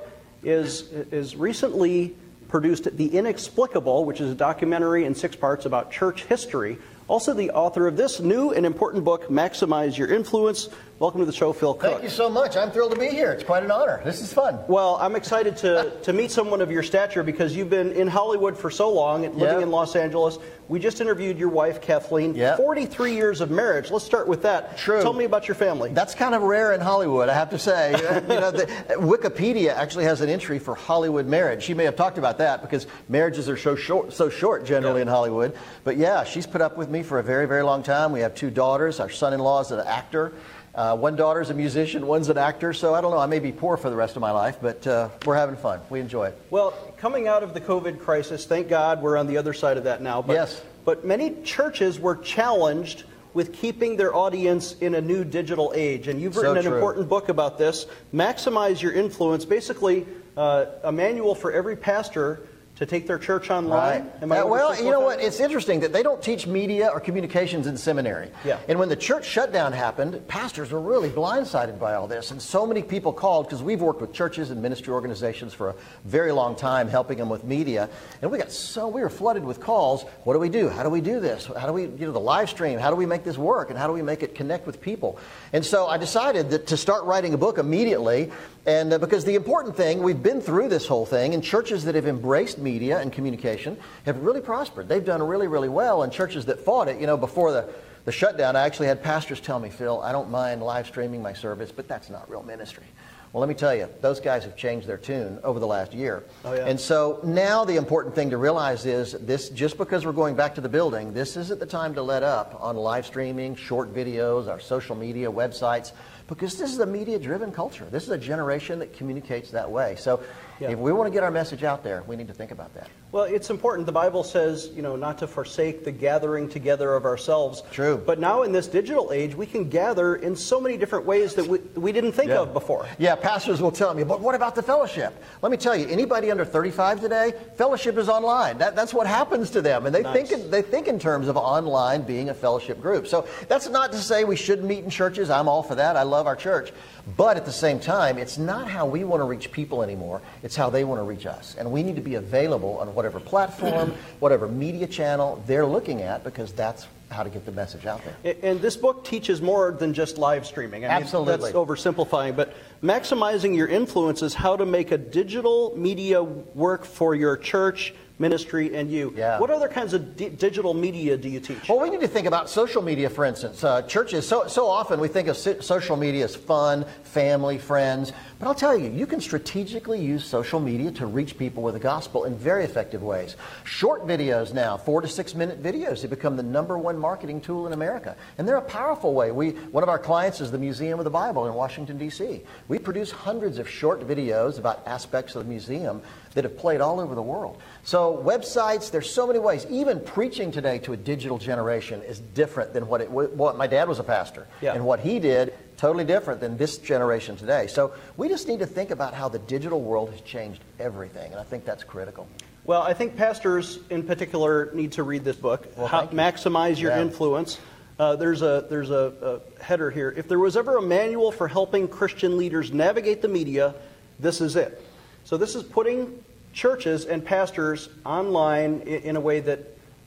is, 0.42 0.90
is 0.92 1.35
recently 1.35 2.14
produced 2.49 2.96
The 2.96 3.16
Inexplicable, 3.16 4.05
which 4.05 4.20
is 4.20 4.31
a 4.31 4.35
documentary 4.35 5.05
in 5.05 5.14
six 5.14 5.37
parts 5.37 5.66
about 5.66 5.92
church 5.92 6.25
history. 6.25 6.79
Also, 7.09 7.33
the 7.33 7.51
author 7.51 7.87
of 7.87 7.96
this 7.96 8.20
new 8.20 8.51
and 8.53 8.66
important 8.66 9.05
book, 9.05 9.29
Maximize 9.29 9.96
Your 9.96 10.12
Influence. 10.12 10.68
Welcome 11.01 11.21
to 11.21 11.25
the 11.25 11.33
show, 11.33 11.55
Phil 11.55 11.73
Cooke. 11.73 11.93
Thank 11.93 12.03
you 12.03 12.11
so 12.11 12.29
much. 12.29 12.59
I'm 12.59 12.71
thrilled 12.71 12.93
to 12.93 13.01
be 13.01 13.09
here. 13.09 13.33
It's 13.33 13.43
quite 13.43 13.63
an 13.63 13.71
honor. 13.71 14.03
This 14.05 14.21
is 14.21 14.35
fun. 14.35 14.59
Well, 14.69 14.97
I'm 14.97 15.17
excited 15.17 15.57
to, 15.57 15.99
to 16.03 16.13
meet 16.13 16.31
someone 16.31 16.61
of 16.61 16.71
your 16.71 16.83
stature 16.83 17.23
because 17.23 17.57
you've 17.57 17.71
been 17.71 17.93
in 17.93 18.07
Hollywood 18.07 18.55
for 18.55 18.71
so 18.71 18.93
long, 18.93 19.23
living 19.23 19.41
Yep. 19.41 19.63
in 19.63 19.71
Los 19.71 19.97
Angeles. 19.97 20.37
We 20.69 20.79
just 20.79 21.01
interviewed 21.01 21.39
your 21.39 21.49
wife, 21.49 21.81
Kathleen. 21.81 22.35
Yep. 22.35 22.59
43 22.59 23.15
years 23.15 23.41
of 23.41 23.51
marriage. 23.51 23.91
Let's 23.91 24.05
start 24.05 24.29
with 24.29 24.43
that. 24.43 24.77
True. 24.77 25.01
Tell 25.01 25.15
me 25.15 25.25
about 25.25 25.49
your 25.49 25.55
family. 25.55 25.91
That's 25.91 26.15
kind 26.15 26.35
of 26.35 26.43
rare 26.43 26.75
in 26.75 26.83
Hollywood, 26.83 27.31
I 27.31 27.35
have 27.35 27.49
to 27.49 27.59
say. 27.59 27.93
you 28.29 28.35
know, 28.39 28.51
the, 28.51 28.67
Wikipedia 28.99 29.71
actually 29.75 30.05
has 30.05 30.21
an 30.21 30.29
entry 30.29 30.59
for 30.59 30.75
Hollywood 30.75 31.27
marriage. 31.27 31.63
She 31.63 31.73
may 31.73 31.85
have 31.85 31.97
talked 31.97 32.19
about 32.19 32.37
that 32.39 32.61
because 32.61 32.87
marriages 33.09 33.49
are 33.49 33.57
so 33.57 33.75
short, 33.75 34.13
so 34.13 34.29
short 34.29 34.67
generally 34.67 35.01
in 35.01 35.09
Hollywood. 35.09 35.57
But 35.83 35.97
yeah, 35.97 36.25
she's 36.25 36.47
put 36.47 36.61
up 36.61 36.77
with 36.77 36.91
me 36.91 37.03
for 37.03 37.19
a 37.19 37.23
very, 37.23 37.47
very 37.49 37.63
long 37.63 37.83
time. 37.83 38.13
We 38.13 38.21
have 38.21 38.35
two 38.35 38.51
daughters. 38.51 39.01
Our 39.01 39.09
son-in-law 39.09 39.63
is 39.63 39.71
an 39.71 39.81
actor. 39.81 40.35
Uh, 40.81 40.97
one 40.97 41.14
daughter's 41.14 41.51
a 41.51 41.55
musician, 41.55 42.07
one's 42.07 42.31
an 42.31 42.38
actor. 42.38 42.73
So 42.73 42.95
I 42.95 43.03
don't 43.03 43.11
know. 43.11 43.19
I 43.19 43.27
may 43.27 43.38
be 43.38 43.53
poor 43.53 43.77
for 43.77 43.90
the 43.90 43.97
rest 43.97 44.16
of 44.16 44.23
my 44.23 44.31
life, 44.31 44.57
but 44.62 44.87
uh, 44.87 45.11
we're 45.27 45.37
having 45.37 45.57
fun. 45.57 45.79
We 45.90 46.01
enjoy 46.01 46.29
it. 46.29 46.40
Well, 46.49 46.71
coming 46.97 47.29
out 47.29 47.43
of 47.43 47.53
the 47.53 47.61
COVID 47.61 48.01
crisis, 48.01 48.47
thank 48.47 48.69
God 48.69 49.03
we're 49.03 49.19
on 49.19 49.27
the 49.27 49.37
other 49.37 49.53
side 49.53 49.77
of 49.77 49.85
that 49.85 50.01
now. 50.01 50.23
But, 50.23 50.33
Yes. 50.33 50.62
But 50.87 51.05
many 51.05 51.35
churches 51.43 52.01
were 52.01 52.16
challenged 52.16 53.05
with 53.35 53.53
keeping 53.53 53.99
their 53.99 54.14
audience 54.14 54.75
in 54.81 54.95
a 54.95 55.03
new 55.03 55.23
digital 55.23 55.71
age. 55.77 56.09
And 56.09 56.19
you've 56.19 56.33
So 56.33 56.40
written 56.40 56.57
an 56.57 56.64
true. 56.64 56.77
important 56.77 57.11
book 57.11 57.29
about 57.29 57.59
this 57.59 57.85
Maximize 58.14 58.81
Your 58.81 58.93
Influence, 58.93 59.45
basically 59.45 60.07
uh, 60.35 60.64
a 60.83 60.90
manual 60.90 61.35
for 61.35 61.53
every 61.53 61.77
pastor 61.77 62.40
to 62.81 62.87
take 62.87 63.07
their 63.07 63.19
church 63.19 63.51
online. 63.51 64.11
Right. 64.23 64.40
Uh, 64.40 64.47
well, 64.47 64.75
you 64.75 64.90
know 64.90 65.01
what? 65.01 65.19
that? 65.19 65.27
It's 65.27 65.38
interesting 65.38 65.81
that 65.81 65.93
they 65.93 66.03
don't 66.03 66.23
teach 66.23 66.47
media 66.47 66.88
or 66.88 66.99
communications 66.99 67.66
in 67.66 67.77
seminary. 67.77 68.31
Yeah. 68.43 68.59
And 68.69 68.79
when 68.79 68.88
the 68.88 68.97
church 68.97 69.27
shutdown 69.27 69.75
happened, 69.75 70.27
pastors 70.29 70.73
were 70.73 70.81
really 70.81 71.11
blindsided 71.11 71.79
by 71.79 71.93
all 71.93 72.07
this. 72.07 72.31
And 72.31 72.40
so 72.40 72.66
many 72.66 72.83
people 72.83 73.12
called 73.12 73.47
because 73.47 73.62
we've 73.62 73.83
worked 73.83 74.01
with 74.01 74.14
churches 74.14 74.51
and 74.51 74.62
ministry 74.62 74.95
organizations 74.95 75.53
for 75.53 75.69
a 75.69 75.75
very 76.07 76.33
long 76.33 76.57
time, 76.57 76.88
helping 76.88 77.19
them 77.19 77.29
with 77.29 77.45
media. 77.45 77.90
And 78.23 78.31
we 78.31 78.38
got 78.38 78.51
so, 78.51 78.88
we 78.88 79.03
were 79.03 79.11
flooded 79.11 79.45
with 79.45 79.61
calls. 79.61 80.05
What 80.25 80.33
do 80.33 80.38
we 80.38 80.49
do? 80.49 80.71
How 80.71 80.83
do 80.83 80.88
we 80.88 81.03
do 81.03 81.21
this? 81.21 81.51
How 81.55 81.66
do 81.66 81.75
we, 81.75 81.83
you 81.83 82.07
know, 82.07 82.12
the 82.12 82.19
live 82.19 82.49
stream? 82.49 82.79
How 82.79 82.88
do 82.88 82.97
we 82.97 83.05
make 83.05 83.25
this 83.25 83.37
work? 83.37 83.69
And 83.69 83.79
how 83.79 83.88
do 83.88 83.93
we 83.93 84.01
make 84.01 84.23
it 84.23 84.35
connect 84.35 84.66
with 84.66 84.81
people? 84.81 85.19
And 85.53 85.66
so 85.66 85.87
I 85.87 85.99
decided 85.99 86.49
that 86.49 86.69
to 86.69 86.79
start 86.79 87.05
writing 87.05 87.35
a 87.35 87.38
book 87.38 87.59
immediately. 87.59 88.33
And 88.64 88.93
uh, 88.93 88.99
because 88.99 89.27
the 89.27 89.35
important 89.35 89.77
thing, 89.77 90.03
we've 90.03 90.23
been 90.23 90.40
through 90.40 90.69
this 90.69 90.87
whole 90.87 91.05
thing, 91.05 91.35
and 91.35 91.43
churches 91.43 91.85
that 91.85 91.95
have 91.95 92.07
embraced 92.07 92.57
media 92.59 92.70
and 92.79 93.13
communication 93.13 93.77
have 94.07 94.19
really 94.21 94.41
prospered. 94.41 94.89
They've 94.89 95.05
done 95.05 95.23
really, 95.23 95.49
really 95.49 95.69
well. 95.69 96.03
And 96.03 96.13
churches 96.13 96.47
that 96.47 96.61
fought 96.61 96.89
it, 96.89 97.01
you 97.01 97.07
know, 97.07 97.17
before 97.17 97.53
the, 97.53 97.69
the 98.05 98.13
shutdown, 98.13 98.57
I 98.57 98.63
actually 98.63 98.87
had 98.87 99.03
pastors 99.03 99.41
tell 99.41 99.59
me, 99.59 99.71
Phil, 99.71 100.01
I 100.01 100.13
don't 100.13 100.31
mind 100.31 100.63
live 100.63 100.87
streaming 100.87 101.23
my 101.23 101.33
service, 101.33 101.73
but 101.73 101.89
that's 101.89 102.11
not 102.11 102.31
real 102.31 102.43
ministry. 102.43 102.85
Well, 103.33 103.41
let 103.41 103.49
me 103.49 103.55
tell 103.55 103.73
you, 103.73 103.89
those 104.01 104.19
guys 104.19 104.43
have 104.43 104.57
changed 104.57 104.89
their 104.89 104.97
tune 104.97 105.39
over 105.45 105.61
the 105.61 105.67
last 105.67 105.93
year. 105.93 106.25
Oh, 106.45 106.53
yeah. 106.53 106.67
And 106.67 106.81
so 106.81 107.21
now 107.23 107.65
the 107.65 107.77
important 107.77 108.13
thing 108.13 108.31
to 108.31 108.37
realize 108.37 108.87
is 108.87 109.13
this 109.13 109.51
just 109.51 109.79
because 109.79 110.05
we're 110.05 110.11
going 110.11 110.35
back 110.35 110.57
to 110.57 110.61
the 110.61 110.69
building, 110.69 111.13
this 111.13 111.37
isn't 111.37 111.61
the 111.61 111.67
time 111.67 111.95
to 111.95 112.03
let 112.03 112.25
up 112.25 112.59
on 112.61 112.75
live 112.75 113.07
streaming, 113.07 113.55
short 113.55 113.95
videos, 113.95 114.49
our 114.49 114.59
social 114.59 114.97
media, 114.97 115.31
websites, 115.31 115.93
because 116.27 116.59
this 116.59 116.73
is 116.73 116.81
a 116.81 116.87
media 116.87 117.21
driven 117.21 117.53
culture. 117.53 117.87
This 117.89 118.03
is 118.03 118.11
a 118.11 118.19
generation 118.19 118.81
that 118.81 118.93
communicates 118.93 119.53
that 119.53 119.71
way. 119.71 119.95
So 119.97 120.21
Yeah. 120.61 120.70
if 120.70 120.79
we 120.79 120.92
want 120.92 121.07
to 121.07 121.11
get 121.12 121.23
our 121.23 121.31
message 121.31 121.64
out 121.64 121.83
there, 121.83 122.03
we 122.07 122.16
need 122.16 122.29
to 122.29 122.35
think 122.35 122.51
about 122.51 122.75
that. 122.75 122.88
Well, 123.12 123.25
it's 123.25 123.49
important. 123.51 123.87
The 123.87 123.92
Bible 123.92 124.23
says, 124.23 124.70
you 124.75 124.83
know, 124.83 124.94
not 124.94 125.18
to 125.18 125.27
forsake 125.27 125.85
the 125.85 125.90
gathering 125.90 126.49
together 126.49 126.94
of 126.94 127.05
ourselves. 127.05 127.62
True. 127.73 128.01
But 128.05 128.20
now 128.20 128.42
in 128.42 128.53
this 128.53 128.66
digital 128.68 129.11
age, 129.12 129.35
we 129.35 129.46
can 129.46 129.68
gather 129.68 130.16
in 130.16 130.37
so 130.37 130.61
many 130.61 130.77
different 130.77 131.07
ways 131.07 131.35
that 131.35 131.46
we, 131.46 131.59
we 131.75 131.92
didn't 131.92 132.12
think 132.12 132.31
of 132.31 132.53
before. 132.53 132.87
Yeah, 132.99 133.14
pastors 133.16 133.61
will 133.62 133.73
tell 133.73 133.94
me, 133.94 134.05
but 134.05 134.20
what 134.20 134.35
about 134.35 134.55
the 134.55 134.62
fellowship? 134.62 135.14
Let 135.42 135.51
me 135.51 135.57
tell 135.57 135.75
you, 135.75 135.88
anybody 135.88 136.31
under 136.31 136.44
35 136.44 137.01
today, 137.01 137.33
fellowship 137.57 137.96
is 137.96 138.09
online. 138.09 138.59
That, 138.59 138.77
that's 138.77 138.92
what 138.92 139.07
happens 139.07 139.51
to 139.51 139.62
them. 139.62 139.87
And 139.87 139.94
they, 139.94 140.03
Nice. 140.03 140.29
think 140.29 140.33
in, 140.44 140.51
they 140.51 140.62
think 140.62 140.87
in 140.88 140.99
terms 140.99 141.29
of 141.29 141.37
online 141.37 142.03
being 142.03 142.29
a 142.29 142.35
fellowship 142.35 142.81
group. 142.81 143.07
So 143.07 143.27
that's 143.49 143.68
not 143.68 143.92
to 143.92 143.99
say 143.99 144.25
we 144.25 144.37
shouldn't 144.37 144.68
meet 144.68 144.85
in 144.85 144.90
churches. 144.90 145.31
I'm 145.31 145.49
all 145.49 145.62
for 145.62 145.75
that. 145.75 145.96
I 145.96 146.03
love 146.03 146.27
our 146.27 146.37
church. 146.37 146.73
But 147.16 147.37
at 147.37 147.44
the 147.44 147.53
same 147.53 147.81
time, 147.81 148.18
it's 148.18 148.38
not 148.38 148.68
how 148.68 148.87
we 148.87 149.05
want 149.05 149.20
to 149.20 149.25
reach 149.25 149.51
people 149.53 149.83
anymore. 149.83 150.20
It's 150.42 150.57
how 150.57 150.70
they 150.70 150.85
want 150.85 150.99
to 150.99 151.05
reach 151.05 151.27
us. 151.27 151.57
And 151.59 151.73
we 151.73 151.83
need 151.83 151.96
to 151.96 152.03
be 152.03 152.16
available 152.16 152.79
on 152.79 152.94
whatever 152.94 153.20
platform, 153.20 153.94
whatever 154.18 154.46
media 154.49 154.87
channel 154.87 155.42
they're 155.46 155.66
looking 155.66 156.03
at 156.03 156.25
because 156.25 156.53
that's 156.53 156.87
how 157.11 157.23
to 157.23 157.31
get 157.31 157.44
the 157.44 157.53
message 157.53 157.87
out 157.87 158.01
there. 158.05 158.37
And 158.42 158.61
this 158.61 158.77
book 158.77 159.05
teaches 159.05 159.42
more 159.42 159.73
than 159.73 159.94
just 159.94 160.16
live 160.16 160.46
streaming. 160.46 160.85
I 160.85 160.88
mean, 160.88 161.03
Absolutely. 161.03 161.53
That's 161.53 161.55
oversimplifying, 161.55 162.37
but 162.37 162.55
maximizing 162.83 163.57
your 163.57 163.66
influence 163.66 164.23
is 164.23 164.35
how 164.35 164.57
to 164.57 164.64
make 164.64 164.92
a 164.92 164.99
digital 164.99 165.75
media 165.77 166.23
work 166.23 166.85
for 166.85 167.14
your 167.14 167.37
church, 167.37 167.94
ministry, 168.21 168.77
and 168.77 168.91
you. 168.91 169.13
Yeah. 169.17 169.41
What 169.41 169.51
other 169.51 169.69
kinds 169.69 169.95
of 169.95 170.17
di- 170.17 170.29
digital 170.29 170.75
media 170.75 171.17
do 171.17 171.29
you 171.29 171.41
teach? 171.41 171.69
Well, 171.69 171.81
we 171.81 171.91
need 171.91 172.01
to 172.01 172.09
think 172.09 172.27
about 172.27 172.51
social 172.51 172.83
media, 172.83 173.09
for 173.09 173.25
instance. 173.25 173.65
Uh, 173.65 173.83
churches, 173.83 174.29
so, 174.29 174.47
so 174.47 174.67
often 174.67 175.01
we 175.01 175.09
think 175.09 175.29
of 175.29 175.37
so- 175.37 175.61
social 175.61 175.97
media 175.97 176.25
as 176.25 176.37
fun, 176.37 176.85
family, 177.03 177.59
friends. 177.59 178.13
But 178.39 178.47
I'll 178.47 178.55
tell 178.55 178.77
you, 178.77 178.91
you 178.91 179.07
can 179.07 179.21
strategically 179.21 180.01
use 180.01 180.25
social 180.25 180.61
media 180.61 180.91
to 180.93 181.07
reach 181.07 181.37
people 181.37 181.63
with 181.63 181.75
the 181.75 181.81
gospel 181.81 182.25
in 182.25 182.37
very 182.37 182.65
effective 182.65 183.03
ways. 183.03 183.37
Short 183.65 184.07
videos 184.07 184.53
now, 184.53 184.77
four 184.77 185.01
to 185.01 185.09
six 185.09 185.35
minute 185.35 185.63
videos, 185.63 186.03
have 186.03 186.11
become 186.11 186.37
the 186.37 186.43
number 186.43 186.79
one 186.79 186.99
marketing 186.99 187.41
tool 187.41 187.67
in 187.67 187.73
America. 187.73 188.17
And 188.39 188.47
they're 188.47 188.57
a 188.57 188.63
powerful 188.63 189.15
way. 189.15 189.31
We, 189.33 189.51
one 189.51 189.83
of 189.83 189.89
our 189.89 189.99
clients 189.99 190.41
is 190.41 190.51
the 190.51 190.59
Museum 190.59 190.99
of 190.99 191.05
the 191.05 191.11
Bible 191.11 191.47
in 191.47 191.55
Washington, 191.55 191.99
D.C. 191.99 192.43
We 192.69 192.79
produce 192.79 193.11
hundreds 193.11 193.59
of 193.59 193.69
short 193.69 194.07
videos 194.07 194.59
about 194.59 194.87
aspects 194.87 195.35
of 195.35 195.45
the 195.45 195.49
museum 195.49 196.03
that 196.35 196.45
have 196.45 196.57
played 196.57 196.81
all 196.81 197.01
over 197.01 197.14
the 197.14 197.23
world. 197.23 197.61
So 197.83 198.23
websites, 198.25 198.90
there's 198.90 199.11
so 199.12 199.27
many 199.27 199.38
ways. 199.38 199.66
Even 199.69 200.01
preaching 200.01 200.53
today 200.53 200.79
to 200.81 200.93
a 200.93 200.97
digital 200.97 201.38
generation 201.38 202.03
is 202.03 202.21
different 202.21 202.73
than 202.73 202.87
what 202.87 203.01
it 203.01 203.11
what 203.11 203.57
my 203.57 203.66
dad 203.66 203.88
was 203.88 203.99
a 203.99 204.05
pastor. 204.05 204.47
Yeah. 204.61 204.75
And 204.75 204.85
what 204.85 205.01
he 205.01 205.19
did, 205.19 205.55
totally 205.77 206.05
different 206.05 206.40
than 206.40 206.57
this 206.57 206.79
generation 206.79 207.37
today. 207.37 207.66
So 207.66 207.93
we 208.16 208.29
just 208.29 208.47
need 208.47 208.61
to 208.61 208.66
think 208.66 208.90
about 208.90 209.14
how 209.14 209.29
the 209.29 209.38
digital 209.40 209.81
world 209.81 210.11
has 210.11 210.21
changed 210.21 210.61
everything. 210.79 211.33
And 211.33 211.40
I 211.40 211.45
think 211.45 211.64
that's 211.64 211.85
critical. 211.85 212.29
Well, 212.64 212.83
I 212.83 212.93
think 212.93 213.16
pastors 213.16 213.79
in 213.88 214.03
particular 214.05 214.71
need 214.75 214.93
to 214.93 215.03
read 215.03 215.25
this 215.25 215.37
book. 215.37 215.66
Well, 215.77 215.87
How, 215.88 216.03
you. 216.03 216.09
maximize 216.09 216.79
your 216.79 216.93
Yeah. 216.93 217.01
influence. 217.01 217.59
Uh, 217.99 218.16
there's 218.16 218.43
a 218.43 218.66
there's 218.71 218.90
a, 218.90 219.40
a 219.59 219.62
header 219.62 219.90
here. 219.90 220.14
If 220.16 220.29
there 220.29 220.38
was 220.38 220.57
ever 220.57 220.77
a 220.77 220.83
manual 220.83 221.33
for 221.33 221.49
helping 221.49 221.88
Christian 221.88 222.37
leaders 222.38 222.73
navigate 222.73 223.21
the 223.21 223.29
media, 223.29 223.75
this 224.19 224.40
is 224.40 224.57
it. 224.57 224.81
So 225.25 225.37
this 225.37 225.55
is 225.55 225.63
putting 225.63 226.23
churches 226.53 227.05
and 227.05 227.25
pastors 227.25 227.89
online 228.05 228.81
in, 228.81 229.17
a 229.17 229.21
way 229.21 229.41
that 229.41 229.61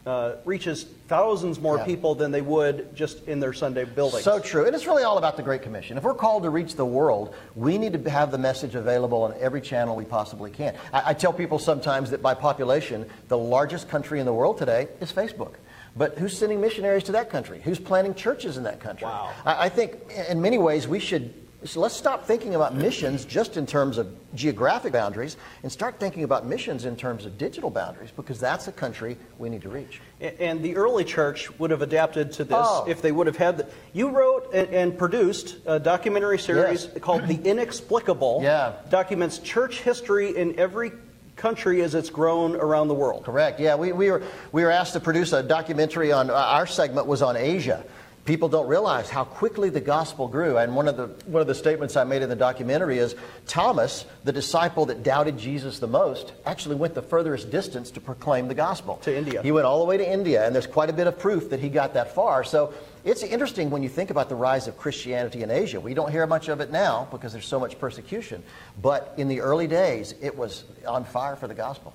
uh, 0.06 0.36
reaches 0.44 0.84
thousands 1.08 1.62
more 1.62 1.78
Yeah. 1.78 1.86
people 1.86 2.16
than 2.16 2.32
they 2.32 2.42
would 2.42 2.94
just 2.94 3.26
in 3.26 3.40
their 3.40 3.54
Sunday 3.54 3.86
building. 3.86 4.22
So 4.22 4.40
true. 4.40 4.66
And 4.66 4.76
it's 4.76 4.86
really 4.86 5.04
all 5.04 5.18
about 5.18 5.38
the 5.38 5.44
Great 5.44 5.62
Commission. 5.62 5.98
If 5.98 6.04
we're 6.04 6.14
called 6.14 6.44
to 6.44 6.50
reach 6.50 6.76
the 6.76 6.86
world, 6.86 7.34
we 7.56 7.78
need 7.78 7.94
to 8.04 8.10
have 8.10 8.32
the 8.32 8.38
message 8.38 8.76
available 8.76 9.24
on 9.24 9.34
every 9.40 9.62
channel 9.62 9.96
we 9.96 10.04
possibly 10.04 10.52
can. 10.52 10.76
I, 10.92 11.12
I 11.12 11.14
tell 11.14 11.32
people 11.32 11.58
sometimes 11.58 12.10
that 12.10 12.22
by 12.22 12.34
population, 12.34 13.10
the 13.30 13.38
largest 13.38 13.88
country 13.88 14.20
in 14.20 14.26
the 14.26 14.34
world 14.34 14.58
today 14.58 14.90
is 15.00 15.14
Facebook. 15.14 15.54
But 15.96 16.18
who's 16.18 16.38
sending 16.38 16.60
missionaries 16.60 17.04
to 17.04 17.14
that 17.14 17.30
country? 17.30 17.62
Who's 17.64 17.80
planting 17.80 18.16
churches 18.16 18.58
in 18.58 18.64
that 18.64 18.80
country? 18.82 19.08
Wow. 19.08 19.32
I, 19.46 19.66
I 19.66 19.70
think 19.70 19.96
in 20.28 20.42
many 20.42 20.58
ways 20.58 20.88
we 20.88 21.00
should. 21.00 21.34
So 21.66 21.80
let's 21.80 21.96
stop 21.96 22.26
thinking 22.26 22.56
about 22.56 22.76
missions 22.76 23.24
just 23.24 23.56
in 23.56 23.66
terms 23.66 23.98
of 23.98 24.08
geographic 24.36 24.92
boundaries 24.92 25.38
and 25.64 25.72
start 25.72 26.00
thinking 26.00 26.24
about 26.24 26.46
missions 26.46 26.84
in 26.86 26.96
terms 26.98 27.26
of 27.26 27.38
digital 27.38 27.70
boundaries 27.70 28.12
because 28.16 28.40
that's 28.40 28.68
a 28.68 28.72
country 28.72 29.18
we 29.40 29.50
need 29.50 29.62
to 29.62 29.70
reach. 29.70 30.02
And 30.20 30.62
the 30.62 30.76
early 30.76 31.04
church 31.06 31.58
would 31.60 31.72
have 31.72 31.82
adapted 31.82 32.34
to 32.34 32.44
this 32.44 32.58
Oh. 32.60 32.86
if 32.88 33.02
they 33.02 33.12
would 33.12 33.28
have 33.28 33.38
had. 33.38 33.58
The, 33.60 33.68
you 33.94 34.10
wrote 34.10 34.54
and, 34.54 34.98
produced 34.98 35.58
a 35.66 35.80
documentary 35.80 36.38
series 36.40 36.86
Yes. 36.92 37.02
called 37.02 37.28
"The 37.28 37.40
Inexplicable." 37.44 38.42
Yeah. 38.44 38.74
documents 38.90 39.38
church 39.40 39.82
history 39.82 40.36
in 40.36 40.60
every 40.60 40.92
country 41.36 41.82
as 41.82 41.96
it's 41.96 42.10
grown 42.10 42.56
around 42.56 42.90
the 42.90 42.94
world. 42.94 43.24
Correct. 43.26 43.60
Yeah, 43.60 43.76
we, 43.76 43.92
we, 43.92 44.12
were, 44.12 44.22
we 44.52 44.64
were 44.64 44.70
asked 44.72 44.94
to 44.94 45.00
produce 45.00 45.34
a 45.34 45.42
documentary 45.42 46.12
on, 46.12 46.30
uh, 46.30 46.34
our 46.34 46.68
segment 46.68 47.08
was 47.08 47.22
on 47.22 47.36
Asia. 47.36 47.84
People 48.26 48.48
don't 48.48 48.68
realize 48.68 49.10
how 49.10 49.26
quickly 49.26 49.70
the 49.70 49.82
gospel 49.82 50.30
grew. 50.30 50.58
And 50.58 50.74
one 50.78 50.88
of, 50.88 50.96
the, 50.96 51.08
one 51.26 51.42
of 51.42 51.48
the 51.48 51.56
statements 51.56 51.98
I 51.98 52.06
made 52.06 52.22
in 52.22 52.30
the 52.30 52.38
documentary 52.38 52.98
is 52.98 53.16
Thomas, 53.48 54.06
the 54.24 54.32
disciple 54.32 54.86
that 54.86 55.04
doubted 55.04 55.38
Jesus 55.38 55.80
the 55.80 55.88
most, 55.88 56.32
actually 56.46 56.76
went 56.76 56.94
the 56.94 57.02
furthest 57.02 57.52
distance 57.52 57.92
to 57.92 58.00
proclaim 58.00 58.48
the 58.48 58.56
gospel. 58.56 58.96
To 59.04 59.14
India. 59.14 59.42
He 59.42 59.52
went 59.52 59.66
all 59.66 59.80
the 59.80 59.86
way 59.86 59.98
to 59.98 60.10
India, 60.10 60.46
and 60.46 60.56
there's 60.56 60.68
quite 60.68 60.90
a 60.90 60.94
bit 60.94 61.06
of 61.06 61.20
proof 61.20 61.50
that 61.50 61.60
he 61.60 61.68
got 61.68 61.94
that 61.96 62.16
far. 62.16 62.46
So 62.46 62.74
it's 63.04 63.24
interesting 63.24 63.70
when 63.70 63.84
you 63.84 63.90
think 63.90 64.10
about 64.10 64.30
the 64.30 64.36
rise 64.36 64.70
of 64.70 64.78
Christianity 64.78 65.44
in 65.44 65.52
Asia. 65.52 65.82
We 65.82 65.94
don't 65.94 66.10
hear 66.10 66.26
much 66.26 66.48
of 66.48 66.62
it 66.62 66.72
now 66.72 67.10
because 67.12 67.34
there's 67.34 67.46
so 67.46 67.60
much 67.60 67.78
persecution. 67.78 68.42
But 68.82 69.14
in 69.18 69.28
the 69.28 69.42
early 69.42 69.68
days, 69.68 70.16
it 70.22 70.38
was 70.38 70.64
on 70.88 71.04
fire 71.04 71.36
for 71.36 71.50
the 71.50 71.56
gospel. 71.56 71.94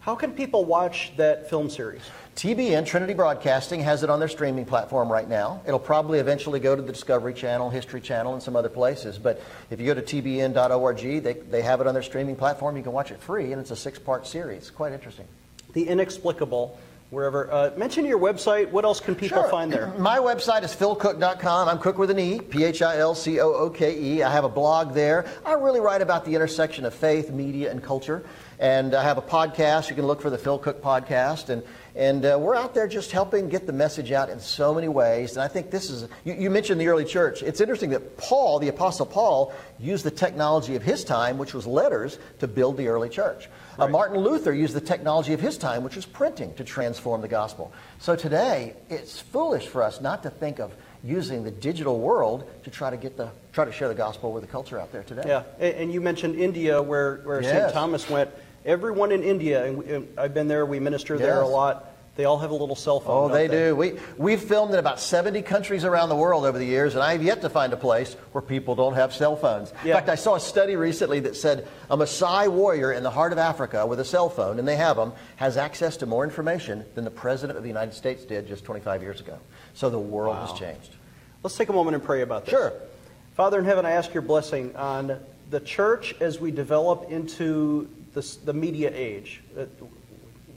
How 0.00 0.14
can 0.14 0.32
people 0.32 0.64
watch 0.64 1.12
that 1.16 1.50
film 1.50 1.68
series? 1.68 2.02
TBN, 2.38 2.86
Trinity 2.86 3.14
Broadcasting, 3.14 3.80
has 3.80 4.04
it 4.04 4.10
on 4.10 4.20
their 4.20 4.28
streaming 4.28 4.64
platform 4.64 5.10
right 5.10 5.28
now. 5.28 5.60
It'll 5.66 5.80
probably 5.80 6.20
eventually 6.20 6.60
go 6.60 6.76
to 6.76 6.80
the 6.80 6.92
Discovery 6.92 7.34
Channel, 7.34 7.68
History 7.68 8.00
Channel, 8.00 8.34
and 8.34 8.40
some 8.40 8.54
other 8.54 8.68
places. 8.68 9.18
But 9.18 9.42
if 9.70 9.80
you 9.80 9.86
go 9.86 9.94
to 9.94 10.02
tbn.org, 10.02 10.98
they, 11.24 11.32
they 11.32 11.62
have 11.62 11.80
it 11.80 11.88
on 11.88 11.94
their 11.94 12.02
streaming 12.04 12.36
platform. 12.36 12.76
You 12.76 12.84
can 12.84 12.92
watch 12.92 13.10
it 13.10 13.20
free, 13.20 13.50
and 13.50 13.60
it's 13.60 13.72
a 13.72 13.76
six 13.76 13.98
part 13.98 14.24
series. 14.24 14.70
Quite 14.70 14.92
interesting. 14.92 15.26
The 15.72 15.88
Inexplicable, 15.88 16.78
wherever. 17.10 17.50
Uh, 17.50 17.70
mention 17.76 18.04
your 18.04 18.18
website. 18.18 18.70
What 18.70 18.84
else 18.84 19.00
can 19.00 19.14
people 19.14 19.42
Sure. 19.42 19.50
find 19.50 19.72
there? 19.72 19.92
My 19.98 20.18
website 20.18 20.62
is 20.62 20.74
philcooke.com. 20.74 21.68
I'm 21.68 21.78
Cook 21.78 21.98
with 21.98 22.10
an 22.10 22.18
E, 22.18 22.40
P 22.40 22.64
H 22.64 22.82
I 22.82 22.98
L 22.98 23.14
C 23.14 23.40
O 23.40 23.52
O 23.52 23.70
K 23.70 23.98
E. 23.98 24.22
I 24.22 24.30
have 24.30 24.44
a 24.44 24.48
blog 24.48 24.94
there. 24.94 25.26
I 25.44 25.52
really 25.54 25.80
write 25.80 26.02
about 26.02 26.24
the 26.24 26.34
intersection 26.34 26.84
of 26.84 26.94
faith, 26.94 27.30
media, 27.30 27.70
and 27.70 27.82
culture. 27.82 28.24
And 28.60 28.92
I 28.94 29.04
have 29.04 29.18
a 29.18 29.22
podcast. 29.22 29.88
You 29.88 29.94
can 29.94 30.06
look 30.06 30.20
for 30.20 30.30
the 30.30 30.38
Phil 30.38 30.58
Cooke 30.58 30.82
podcast. 30.82 31.48
And, 31.48 31.62
and 31.94 32.24
uh, 32.24 32.36
we're 32.40 32.56
out 32.56 32.74
there 32.74 32.88
just 32.88 33.12
helping 33.12 33.48
get 33.48 33.66
the 33.68 33.72
message 33.72 34.10
out 34.10 34.30
in 34.30 34.40
so 34.40 34.74
many 34.74 34.88
ways. 34.88 35.32
And 35.36 35.42
I 35.42 35.46
think 35.48 35.70
this 35.70 35.90
is, 35.90 36.08
you, 36.24 36.34
you 36.34 36.50
mentioned 36.50 36.80
the 36.80 36.88
early 36.88 37.04
church. 37.04 37.44
It's 37.44 37.60
interesting 37.60 37.90
that 37.90 38.16
Paul, 38.16 38.58
the 38.58 38.66
Apostle 38.66 39.06
Paul, 39.06 39.52
used 39.78 40.04
the 40.04 40.10
technology 40.10 40.74
of 40.74 40.82
his 40.82 41.04
time, 41.04 41.38
which 41.38 41.54
was 41.54 41.68
letters, 41.68 42.18
to 42.40 42.48
build 42.48 42.76
the 42.76 42.88
early 42.88 43.08
church. 43.08 43.48
Uh, 43.78 43.86
Martin 43.88 44.18
Luther 44.18 44.52
used 44.52 44.74
the 44.74 44.80
technology 44.80 45.32
of 45.32 45.40
his 45.40 45.56
time, 45.56 45.84
which 45.84 45.94
was 45.96 46.04
printing, 46.06 46.52
to 46.54 46.64
transform 46.64 47.20
the 47.20 47.28
gospel. 47.28 47.72
So 48.00 48.16
today, 48.16 48.74
it's 48.90 49.20
foolish 49.20 49.66
for 49.68 49.82
us 49.82 50.00
not 50.00 50.22
to 50.24 50.30
think 50.30 50.58
of 50.58 50.72
using 51.04 51.44
the 51.44 51.50
digital 51.52 52.00
world 52.00 52.48
to 52.64 52.70
try 52.70 52.90
to 52.90 52.96
get 52.96 53.16
the 53.16 53.30
try 53.52 53.64
to 53.64 53.70
share 53.72 53.86
the 53.88 53.94
gospel 53.94 54.32
with 54.32 54.42
the 54.42 54.48
culture 54.50 54.80
out 54.80 54.90
there 54.92 55.04
today. 55.04 55.22
Yeah, 55.26 55.42
a- 55.60 55.80
and 55.80 55.92
you 55.92 56.00
mentioned 56.00 56.34
India, 56.36 56.82
where, 56.82 57.16
where 57.24 57.40
St. 57.42 57.72
Thomas 57.72 58.10
went. 58.10 58.30
Everyone 58.66 59.12
in 59.12 59.22
India, 59.22 59.64
and 59.64 59.78
we- 59.78 59.92
and 59.92 60.08
I've 60.18 60.34
been 60.34 60.48
there, 60.48 60.66
we 60.66 60.80
minister 60.80 61.16
there 61.16 61.40
a 61.40 61.46
lot, 61.46 61.92
they 62.18 62.24
all 62.24 62.38
have 62.40 62.50
a 62.50 62.54
little 62.54 62.74
cell 62.74 62.98
phone. 62.98 63.16
Oh, 63.16 63.28
don't 63.28 63.36
they 63.36 63.46
do. 63.46 63.76
We, 63.76 63.92
we've 64.16 64.42
filmed 64.42 64.72
in 64.72 64.80
about 64.80 64.98
70 64.98 65.40
countries 65.42 65.84
around 65.84 66.08
the 66.08 66.16
world 66.16 66.44
over 66.44 66.58
the 66.58 66.64
years, 66.64 66.94
and 66.94 67.02
I 67.02 67.12
have 67.12 67.22
yet 67.22 67.42
to 67.42 67.48
find 67.48 67.72
a 67.72 67.76
place 67.76 68.14
where 68.32 68.42
people 68.42 68.74
don't 68.74 68.94
have 68.94 69.14
cell 69.14 69.36
phones. 69.36 69.72
Yeah. 69.84 69.92
In 69.92 69.98
fact, 69.98 70.08
I 70.08 70.16
saw 70.16 70.34
a 70.34 70.40
study 70.40 70.74
recently 70.74 71.20
that 71.20 71.36
said 71.36 71.68
a 71.88 71.96
Maasai 71.96 72.50
warrior 72.50 72.90
in 72.90 73.04
the 73.04 73.10
heart 73.10 73.30
of 73.30 73.38
Africa 73.38 73.86
with 73.86 74.00
a 74.00 74.04
cell 74.04 74.28
phone, 74.28 74.58
and 74.58 74.66
they 74.66 74.74
have 74.74 74.96
them, 74.96 75.12
has 75.36 75.56
access 75.56 75.96
to 75.98 76.06
more 76.06 76.24
information 76.24 76.84
than 76.96 77.04
the 77.04 77.10
President 77.12 77.56
of 77.56 77.62
the 77.62 77.68
United 77.68 77.94
States 77.94 78.24
did 78.24 78.48
just 78.48 78.64
25 78.64 79.00
years 79.00 79.20
ago. 79.20 79.38
So 79.74 79.88
the 79.88 80.00
world 80.00 80.38
has 80.38 80.58
changed. 80.58 80.90
Let's 81.44 81.56
take 81.56 81.68
a 81.68 81.72
moment 81.72 81.94
and 81.94 82.02
pray 82.02 82.22
about 82.22 82.46
this. 82.46 82.50
Sure. 82.50 82.72
Father 83.36 83.60
in 83.60 83.64
heaven, 83.64 83.86
I 83.86 83.92
ask 83.92 84.12
your 84.12 84.24
blessing 84.24 84.74
on 84.74 85.20
the 85.50 85.60
church 85.60 86.16
as 86.20 86.40
we 86.40 86.50
develop 86.50 87.12
into 87.12 87.88
this, 88.12 88.34
the 88.38 88.52
media 88.52 88.90
age. 88.92 89.40
Uh, 89.56 89.66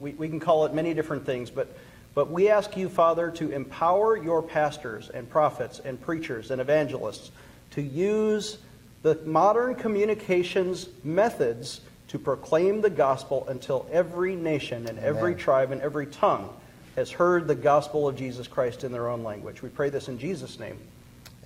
We, 0.02 0.12
we 0.12 0.28
can 0.28 0.40
call 0.40 0.66
it 0.66 0.74
many 0.74 0.92
different 0.92 1.24
things, 1.24 1.48
but, 1.48 1.74
but 2.14 2.30
we 2.30 2.48
ask 2.48 2.76
you, 2.76 2.88
Father, 2.88 3.30
to 3.30 3.50
empower 3.50 4.16
your 4.16 4.42
pastors 4.42 5.08
and 5.08 5.30
prophets 5.30 5.80
and 5.82 6.00
preachers 6.00 6.50
and 6.50 6.60
evangelists 6.60 7.30
to 7.70 7.80
use 7.80 8.58
the 9.02 9.14
modern 9.24 9.76
communications 9.76 10.88
methods 11.04 11.80
to 12.08 12.18
proclaim 12.18 12.80
the 12.80 12.90
gospel 12.90 13.46
until 13.48 13.86
every 13.90 14.36
nation 14.36 14.86
and 14.88 14.98
every 14.98 15.32
Amen. 15.32 15.38
tribe 15.38 15.70
and 15.70 15.80
every 15.80 16.06
tongue 16.06 16.50
has 16.96 17.10
heard 17.10 17.48
the 17.48 17.54
gospel 17.54 18.06
of 18.06 18.16
Jesus 18.16 18.46
Christ 18.46 18.84
in 18.84 18.92
their 18.92 19.08
own 19.08 19.22
language. 19.22 19.62
We 19.62 19.70
pray 19.70 19.88
this 19.88 20.08
in 20.08 20.18
Jesus' 20.18 20.58
name. 20.58 20.76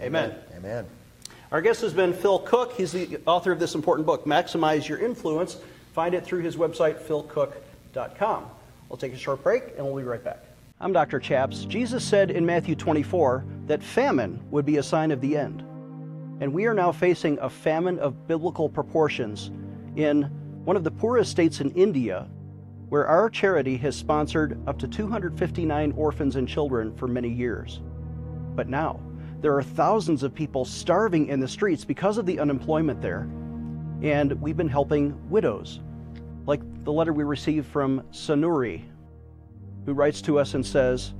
Amen. 0.00 0.34
Amen. 0.56 0.86
Our 1.52 1.60
guest 1.60 1.82
has 1.82 1.92
been 1.92 2.12
Phil 2.12 2.40
Cooke. 2.40 2.72
He's 2.72 2.90
the 2.92 3.20
author 3.26 3.52
of 3.52 3.60
this 3.60 3.74
important 3.76 4.06
book, 4.06 4.24
Maximize 4.24 4.88
Your 4.88 4.98
Influence. 4.98 5.56
Find 5.92 6.14
it 6.14 6.24
through 6.24 6.40
his 6.40 6.56
website, 6.56 6.98
philcooke.com. 6.98 7.65
We'll 8.90 8.98
take 8.98 9.14
a 9.14 9.18
short 9.18 9.42
break 9.42 9.74
and 9.76 9.86
we'll 9.86 9.96
be 9.96 10.02
right 10.02 10.22
back. 10.22 10.44
I'm 10.82 10.92
Dr. 10.92 11.18
Chaps. 11.18 11.64
Jesus 11.64 12.04
said 12.04 12.30
in 12.30 12.44
Matthew 12.44 12.74
24 12.74 13.44
that 13.66 13.82
famine 13.82 14.38
would 14.50 14.66
be 14.66 14.76
a 14.76 14.82
sign 14.82 15.10
of 15.10 15.22
the 15.22 15.36
end. 15.36 15.60
And 16.40 16.52
we 16.52 16.66
are 16.66 16.74
now 16.74 16.92
facing 16.92 17.38
a 17.38 17.48
famine 17.48 17.98
of 17.98 18.28
biblical 18.28 18.68
proportions 18.68 19.50
in 19.96 20.24
one 20.64 20.76
of 20.76 20.84
the 20.84 20.90
poorest 20.90 21.30
states 21.30 21.60
in 21.60 21.70
India, 21.70 22.28
where 22.90 23.06
our 23.06 23.30
charity 23.30 23.78
has 23.78 23.96
sponsored 23.96 24.60
up 24.68 24.78
to 24.80 24.86
259 24.86 25.92
orphans 25.92 26.36
and 26.36 26.46
children 26.46 26.94
for 26.96 27.08
many 27.08 27.30
years. 27.30 27.80
But 28.54 28.68
now, 28.68 29.00
there 29.40 29.56
are 29.56 29.62
thousands 29.62 30.22
of 30.22 30.34
people 30.34 30.66
starving 30.66 31.28
in 31.28 31.40
the 31.40 31.48
streets 31.48 31.84
because 31.84 32.18
of 32.18 32.26
the 32.26 32.40
unemployment 32.40 33.00
there, 33.00 33.28
and 34.02 34.32
we've 34.42 34.56
been 34.56 34.68
helping 34.68 35.18
widows, 35.30 35.80
the 36.86 36.92
letter 36.92 37.12
we 37.12 37.24
received 37.24 37.66
from 37.66 38.00
Sanuri, 38.12 38.84
who 39.84 39.92
writes 39.92 40.22
to 40.22 40.38
us 40.38 40.54
and 40.54 40.64
says, 40.64 41.14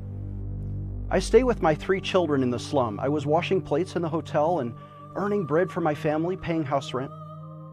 I 1.11 1.19
stay 1.19 1.43
with 1.43 1.61
my 1.61 1.75
three 1.75 2.01
children 2.01 2.45
in 2.45 2.51
the 2.51 2.59
slum. 2.59 3.01
I 3.01 3.09
was 3.09 3.27
washing 3.27 3.61
plates 3.61 3.97
in 3.97 4.03
the 4.03 4.09
hotel 4.09 4.61
and 4.61 4.73
earning 5.17 5.45
bread 5.45 5.71
for 5.71 5.81
my 5.81 5.93
family, 5.93 6.37
paying 6.37 6.65
house 6.65 6.95
rent. 6.95 7.11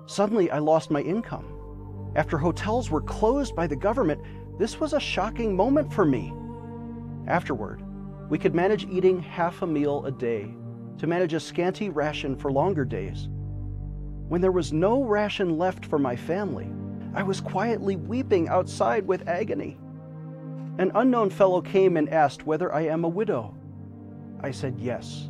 Suddenly, 0.08 0.50
I 0.50 0.58
lost 0.58 0.90
my 0.90 1.02
income. 1.02 1.46
After 2.16 2.40
hotels 2.40 2.90
were 2.90 3.02
closed 3.02 3.56
by 3.56 3.68
the 3.68 3.76
government, 3.76 4.22
this 4.58 4.80
was 4.80 4.94
a 4.94 5.00
shocking 5.00 5.56
moment 5.56 5.94
for 5.94 6.04
me. 6.04 6.34
Afterward, 7.28 7.84
we 8.28 8.40
could 8.40 8.56
manage 8.56 8.88
eating 8.88 9.22
half 9.22 9.62
a 9.62 9.68
meal 9.68 10.04
a 10.08 10.12
day 10.12 10.52
to 10.98 11.06
manage 11.06 11.36
a 11.36 11.40
scanty 11.40 11.90
ration 11.90 12.36
for 12.36 12.52
longer 12.52 12.86
days. 12.86 13.30
When 14.30 14.42
there 14.42 14.52
was 14.52 14.74
no 14.74 15.04
ration 15.04 15.60
left 15.60 15.86
for 15.86 16.00
my 16.00 16.16
family, 16.16 16.72
I 17.14 17.24
was 17.24 17.42
quietly 17.42 17.96
weeping 17.96 18.50
outside 18.50 19.08
with 19.08 19.28
agony. 19.28 19.78
An 20.80 20.92
unknown 20.96 21.30
fellow 21.30 21.62
came 21.62 21.98
and 21.98 22.10
asked 22.10 22.48
whether 22.48 22.74
I 22.74 22.82
am 22.82 23.04
a 23.04 23.10
widow. 23.10 23.56
I 24.42 24.52
said 24.52 24.80
yes. 24.80 25.30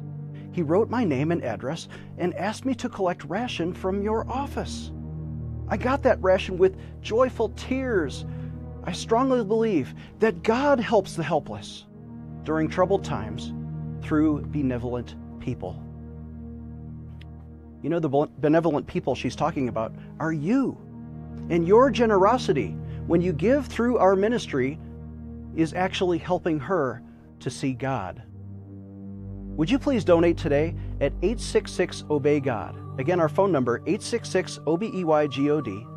He 0.53 0.61
wrote 0.61 0.89
my 0.89 1.03
name 1.03 1.31
and 1.31 1.43
address 1.43 1.89
and 2.17 2.33
asked 2.35 2.63
me 2.63 2.73
to 2.75 2.87
collect 2.87 3.25
ration 3.25 3.73
from 3.73 4.01
your 4.01 4.29
office. 4.29 4.91
I 5.67 5.77
got 5.77 6.03
that 6.03 6.21
ration 6.21 6.57
with 6.57 6.77
joyful 7.01 7.49
tears. 7.49 8.25
I 8.83 8.91
strongly 8.91 9.43
believe 9.43 9.93
that 10.19 10.43
God 10.43 10.79
helps 10.79 11.15
the 11.15 11.23
helpless 11.23 11.85
during 12.43 12.69
troubled 12.69 13.03
times 13.03 13.51
through 14.01 14.45
benevolent 14.47 15.15
people. 15.39 15.81
You 17.81 17.89
know, 17.89 17.99
the 17.99 18.29
benevolent 18.39 18.87
people 18.87 19.15
she's 19.15 19.35
talking 19.35 19.67
about 19.67 19.93
are 20.19 20.31
you. 20.31 20.77
And 21.49 21.67
your 21.67 21.89
generosity, 21.91 22.75
when 23.07 23.21
you 23.21 23.33
give 23.33 23.67
through 23.67 23.97
our 23.97 24.15
ministry, 24.15 24.79
is 25.55 25.73
actually 25.73 26.17
helping 26.17 26.59
her 26.59 27.01
to 27.39 27.49
see 27.49 27.73
God. 27.73 28.23
Would 29.55 29.69
you 29.69 29.77
please 29.77 30.03
donate 30.03 30.37
today 30.37 30.75
at 30.99 31.13
866 31.21 32.05
Obey 32.09 32.39
God? 32.39 32.75
Again, 32.99 33.19
our 33.19 33.29
phone 33.29 33.51
number 33.51 33.77
866 33.85 34.59
OBEYGOD 34.65 35.87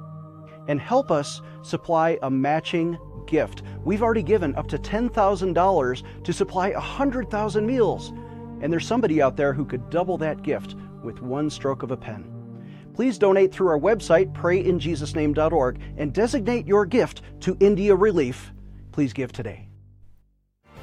and 0.69 0.81
help 0.81 1.11
us 1.11 1.41
supply 1.63 2.19
a 2.23 2.31
matching 2.31 2.99
gift. 3.27 3.63
We've 3.85 4.03
already 4.03 4.23
given 4.23 4.55
up 4.57 4.69
to 4.69 4.79
$10,000 4.79 6.03
to 6.25 6.33
supply 6.33 6.71
100,000 6.71 7.67
meals, 7.67 8.13
and 8.61 8.73
there's 8.73 8.87
somebody 8.87 9.23
out 9.23 9.37
there 9.37 9.53
who 9.53 9.65
could 9.65 9.91
double 9.91 10.19
that 10.19 10.43
gift 10.43 10.75
with 11.03 11.23
one 11.23 11.51
stroke 11.51 11.83
of 11.83 11.91
a 11.91 11.97
pen. 11.97 12.36
Please 12.97 13.19
donate 13.19 13.53
through 13.53 13.69
our 13.69 13.79
website, 13.79 14.33
prayinjesusname.org, 14.33 15.79
and 15.99 16.15
designate 16.15 16.67
your 16.67 16.87
gift 16.87 17.21
to 17.41 17.55
India 17.61 17.95
Relief. 17.95 18.53
Please 18.91 19.13
give 19.13 19.33
today. 19.33 19.69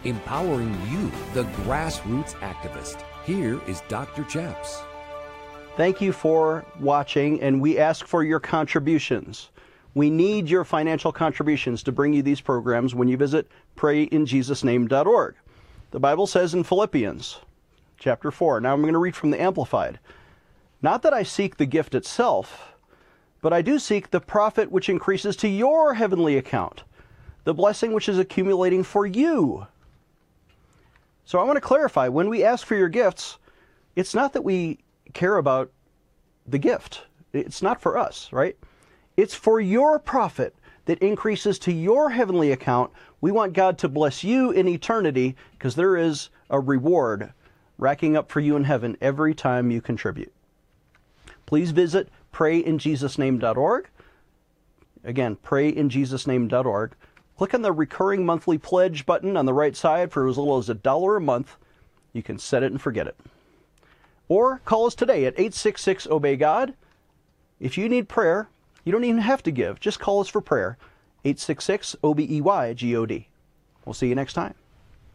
Empowering 0.03 0.77
you, 0.91 1.11
the 1.33 1.49
grassroots 1.63 2.33
activist. 2.33 3.03
Here 3.25 3.59
is 3.67 3.81
Dr. 3.87 4.23
Chaps. 4.25 4.83
Thank 5.75 6.01
you 6.01 6.11
for 6.11 6.63
watching, 6.79 7.41
and 7.41 7.59
we 7.59 7.79
ask 7.79 8.05
for 8.05 8.23
your 8.23 8.39
contributions. 8.39 9.49
We 9.95 10.11
need 10.11 10.47
your 10.47 10.65
financial 10.65 11.11
contributions 11.11 11.81
to 11.81 11.91
bring 11.91 12.13
you 12.13 12.21
these 12.21 12.41
programs 12.41 12.93
when 12.93 13.07
you 13.07 13.17
visit 13.17 13.47
prayinjesusname.org. 13.75 15.35
The 15.89 15.99
Bible 15.99 16.27
says 16.27 16.53
in 16.53 16.63
Philippians 16.63 17.39
chapter 17.97 18.29
4, 18.29 18.61
now 18.61 18.73
I'm 18.73 18.81
going 18.81 18.93
to 18.93 18.99
read 18.99 19.15
from 19.15 19.31
the 19.31 19.41
Amplified. 19.41 19.97
Not 20.83 21.01
that 21.03 21.13
I 21.13 21.23
seek 21.23 21.55
the 21.55 21.65
gift 21.65 21.95
itself, 21.95 22.75
but 23.41 23.53
I 23.53 23.61
do 23.61 23.79
seek 23.79 24.11
the 24.11 24.19
profit 24.19 24.69
which 24.69 24.89
increases 24.89 25.37
to 25.37 25.47
your 25.47 25.93
heavenly 25.93 26.35
account, 26.35 26.83
the 27.45 27.53
blessing 27.53 27.93
which 27.93 28.09
is 28.09 28.19
accumulating 28.19 28.83
for 28.83 29.05
you. 29.05 29.65
So 31.23 31.39
I 31.39 31.45
want 31.45 31.55
to 31.55 31.61
clarify 31.61 32.09
when 32.09 32.27
we 32.27 32.43
ask 32.43 32.67
for 32.67 32.75
your 32.75 32.89
gifts, 32.89 33.37
it's 33.95 34.13
not 34.13 34.33
that 34.33 34.43
we 34.43 34.79
care 35.13 35.37
about 35.37 35.71
the 36.45 36.59
gift. 36.59 37.03
It's 37.31 37.61
not 37.61 37.81
for 37.81 37.97
us, 37.97 38.27
right? 38.33 38.57
It's 39.15 39.33
for 39.33 39.61
your 39.61 39.99
profit 39.99 40.53
that 40.83 40.99
increases 40.99 41.57
to 41.59 41.71
your 41.71 42.09
heavenly 42.09 42.51
account. 42.51 42.91
We 43.21 43.31
want 43.31 43.53
God 43.53 43.77
to 43.77 43.87
bless 43.87 44.21
you 44.21 44.51
in 44.51 44.67
eternity 44.67 45.37
because 45.53 45.75
there 45.75 45.95
is 45.95 46.29
a 46.49 46.59
reward 46.59 47.31
racking 47.77 48.17
up 48.17 48.29
for 48.29 48.41
you 48.41 48.57
in 48.57 48.65
heaven 48.65 48.97
every 48.99 49.33
time 49.33 49.71
you 49.71 49.79
contribute. 49.79 50.33
Please 51.53 51.69
visit 51.69 52.09
prayinjesusname.org. 52.33 53.87
Again, 55.03 55.35
prayinjesusname.org. 55.35 56.95
Click 57.37 57.53
on 57.53 57.61
the 57.61 57.71
recurring 57.71 58.25
monthly 58.25 58.57
pledge 58.57 59.05
button 59.05 59.37
on 59.37 59.45
the 59.45 59.53
right 59.53 59.75
side 59.75 60.11
for 60.11 60.27
as 60.27 60.39
little 60.39 60.57
as 60.57 60.67
a 60.67 60.73
dollar 60.73 61.15
a 61.15 61.21
month. 61.21 61.57
You 62.11 62.23
can 62.23 62.39
set 62.39 62.63
it 62.63 62.71
and 62.71 62.81
forget 62.81 63.05
it. 63.05 63.15
Or 64.27 64.61
call 64.65 64.87
us 64.87 64.95
today 64.95 65.25
at 65.25 65.35
866 65.35 66.07
Obey 66.07 66.37
God. 66.37 66.73
If 67.59 67.77
you 67.77 67.87
need 67.87 68.09
prayer, 68.09 68.49
you 68.83 68.91
don't 68.91 69.03
even 69.03 69.21
have 69.21 69.43
to 69.43 69.51
give. 69.51 69.79
Just 69.79 69.99
call 69.99 70.21
us 70.21 70.29
for 70.29 70.41
prayer. 70.41 70.79
866 71.23 71.97
OBEY 72.03 73.27
We'll 73.85 73.93
see 73.93 74.07
you 74.07 74.15
next 74.15 74.33
time. 74.33 74.55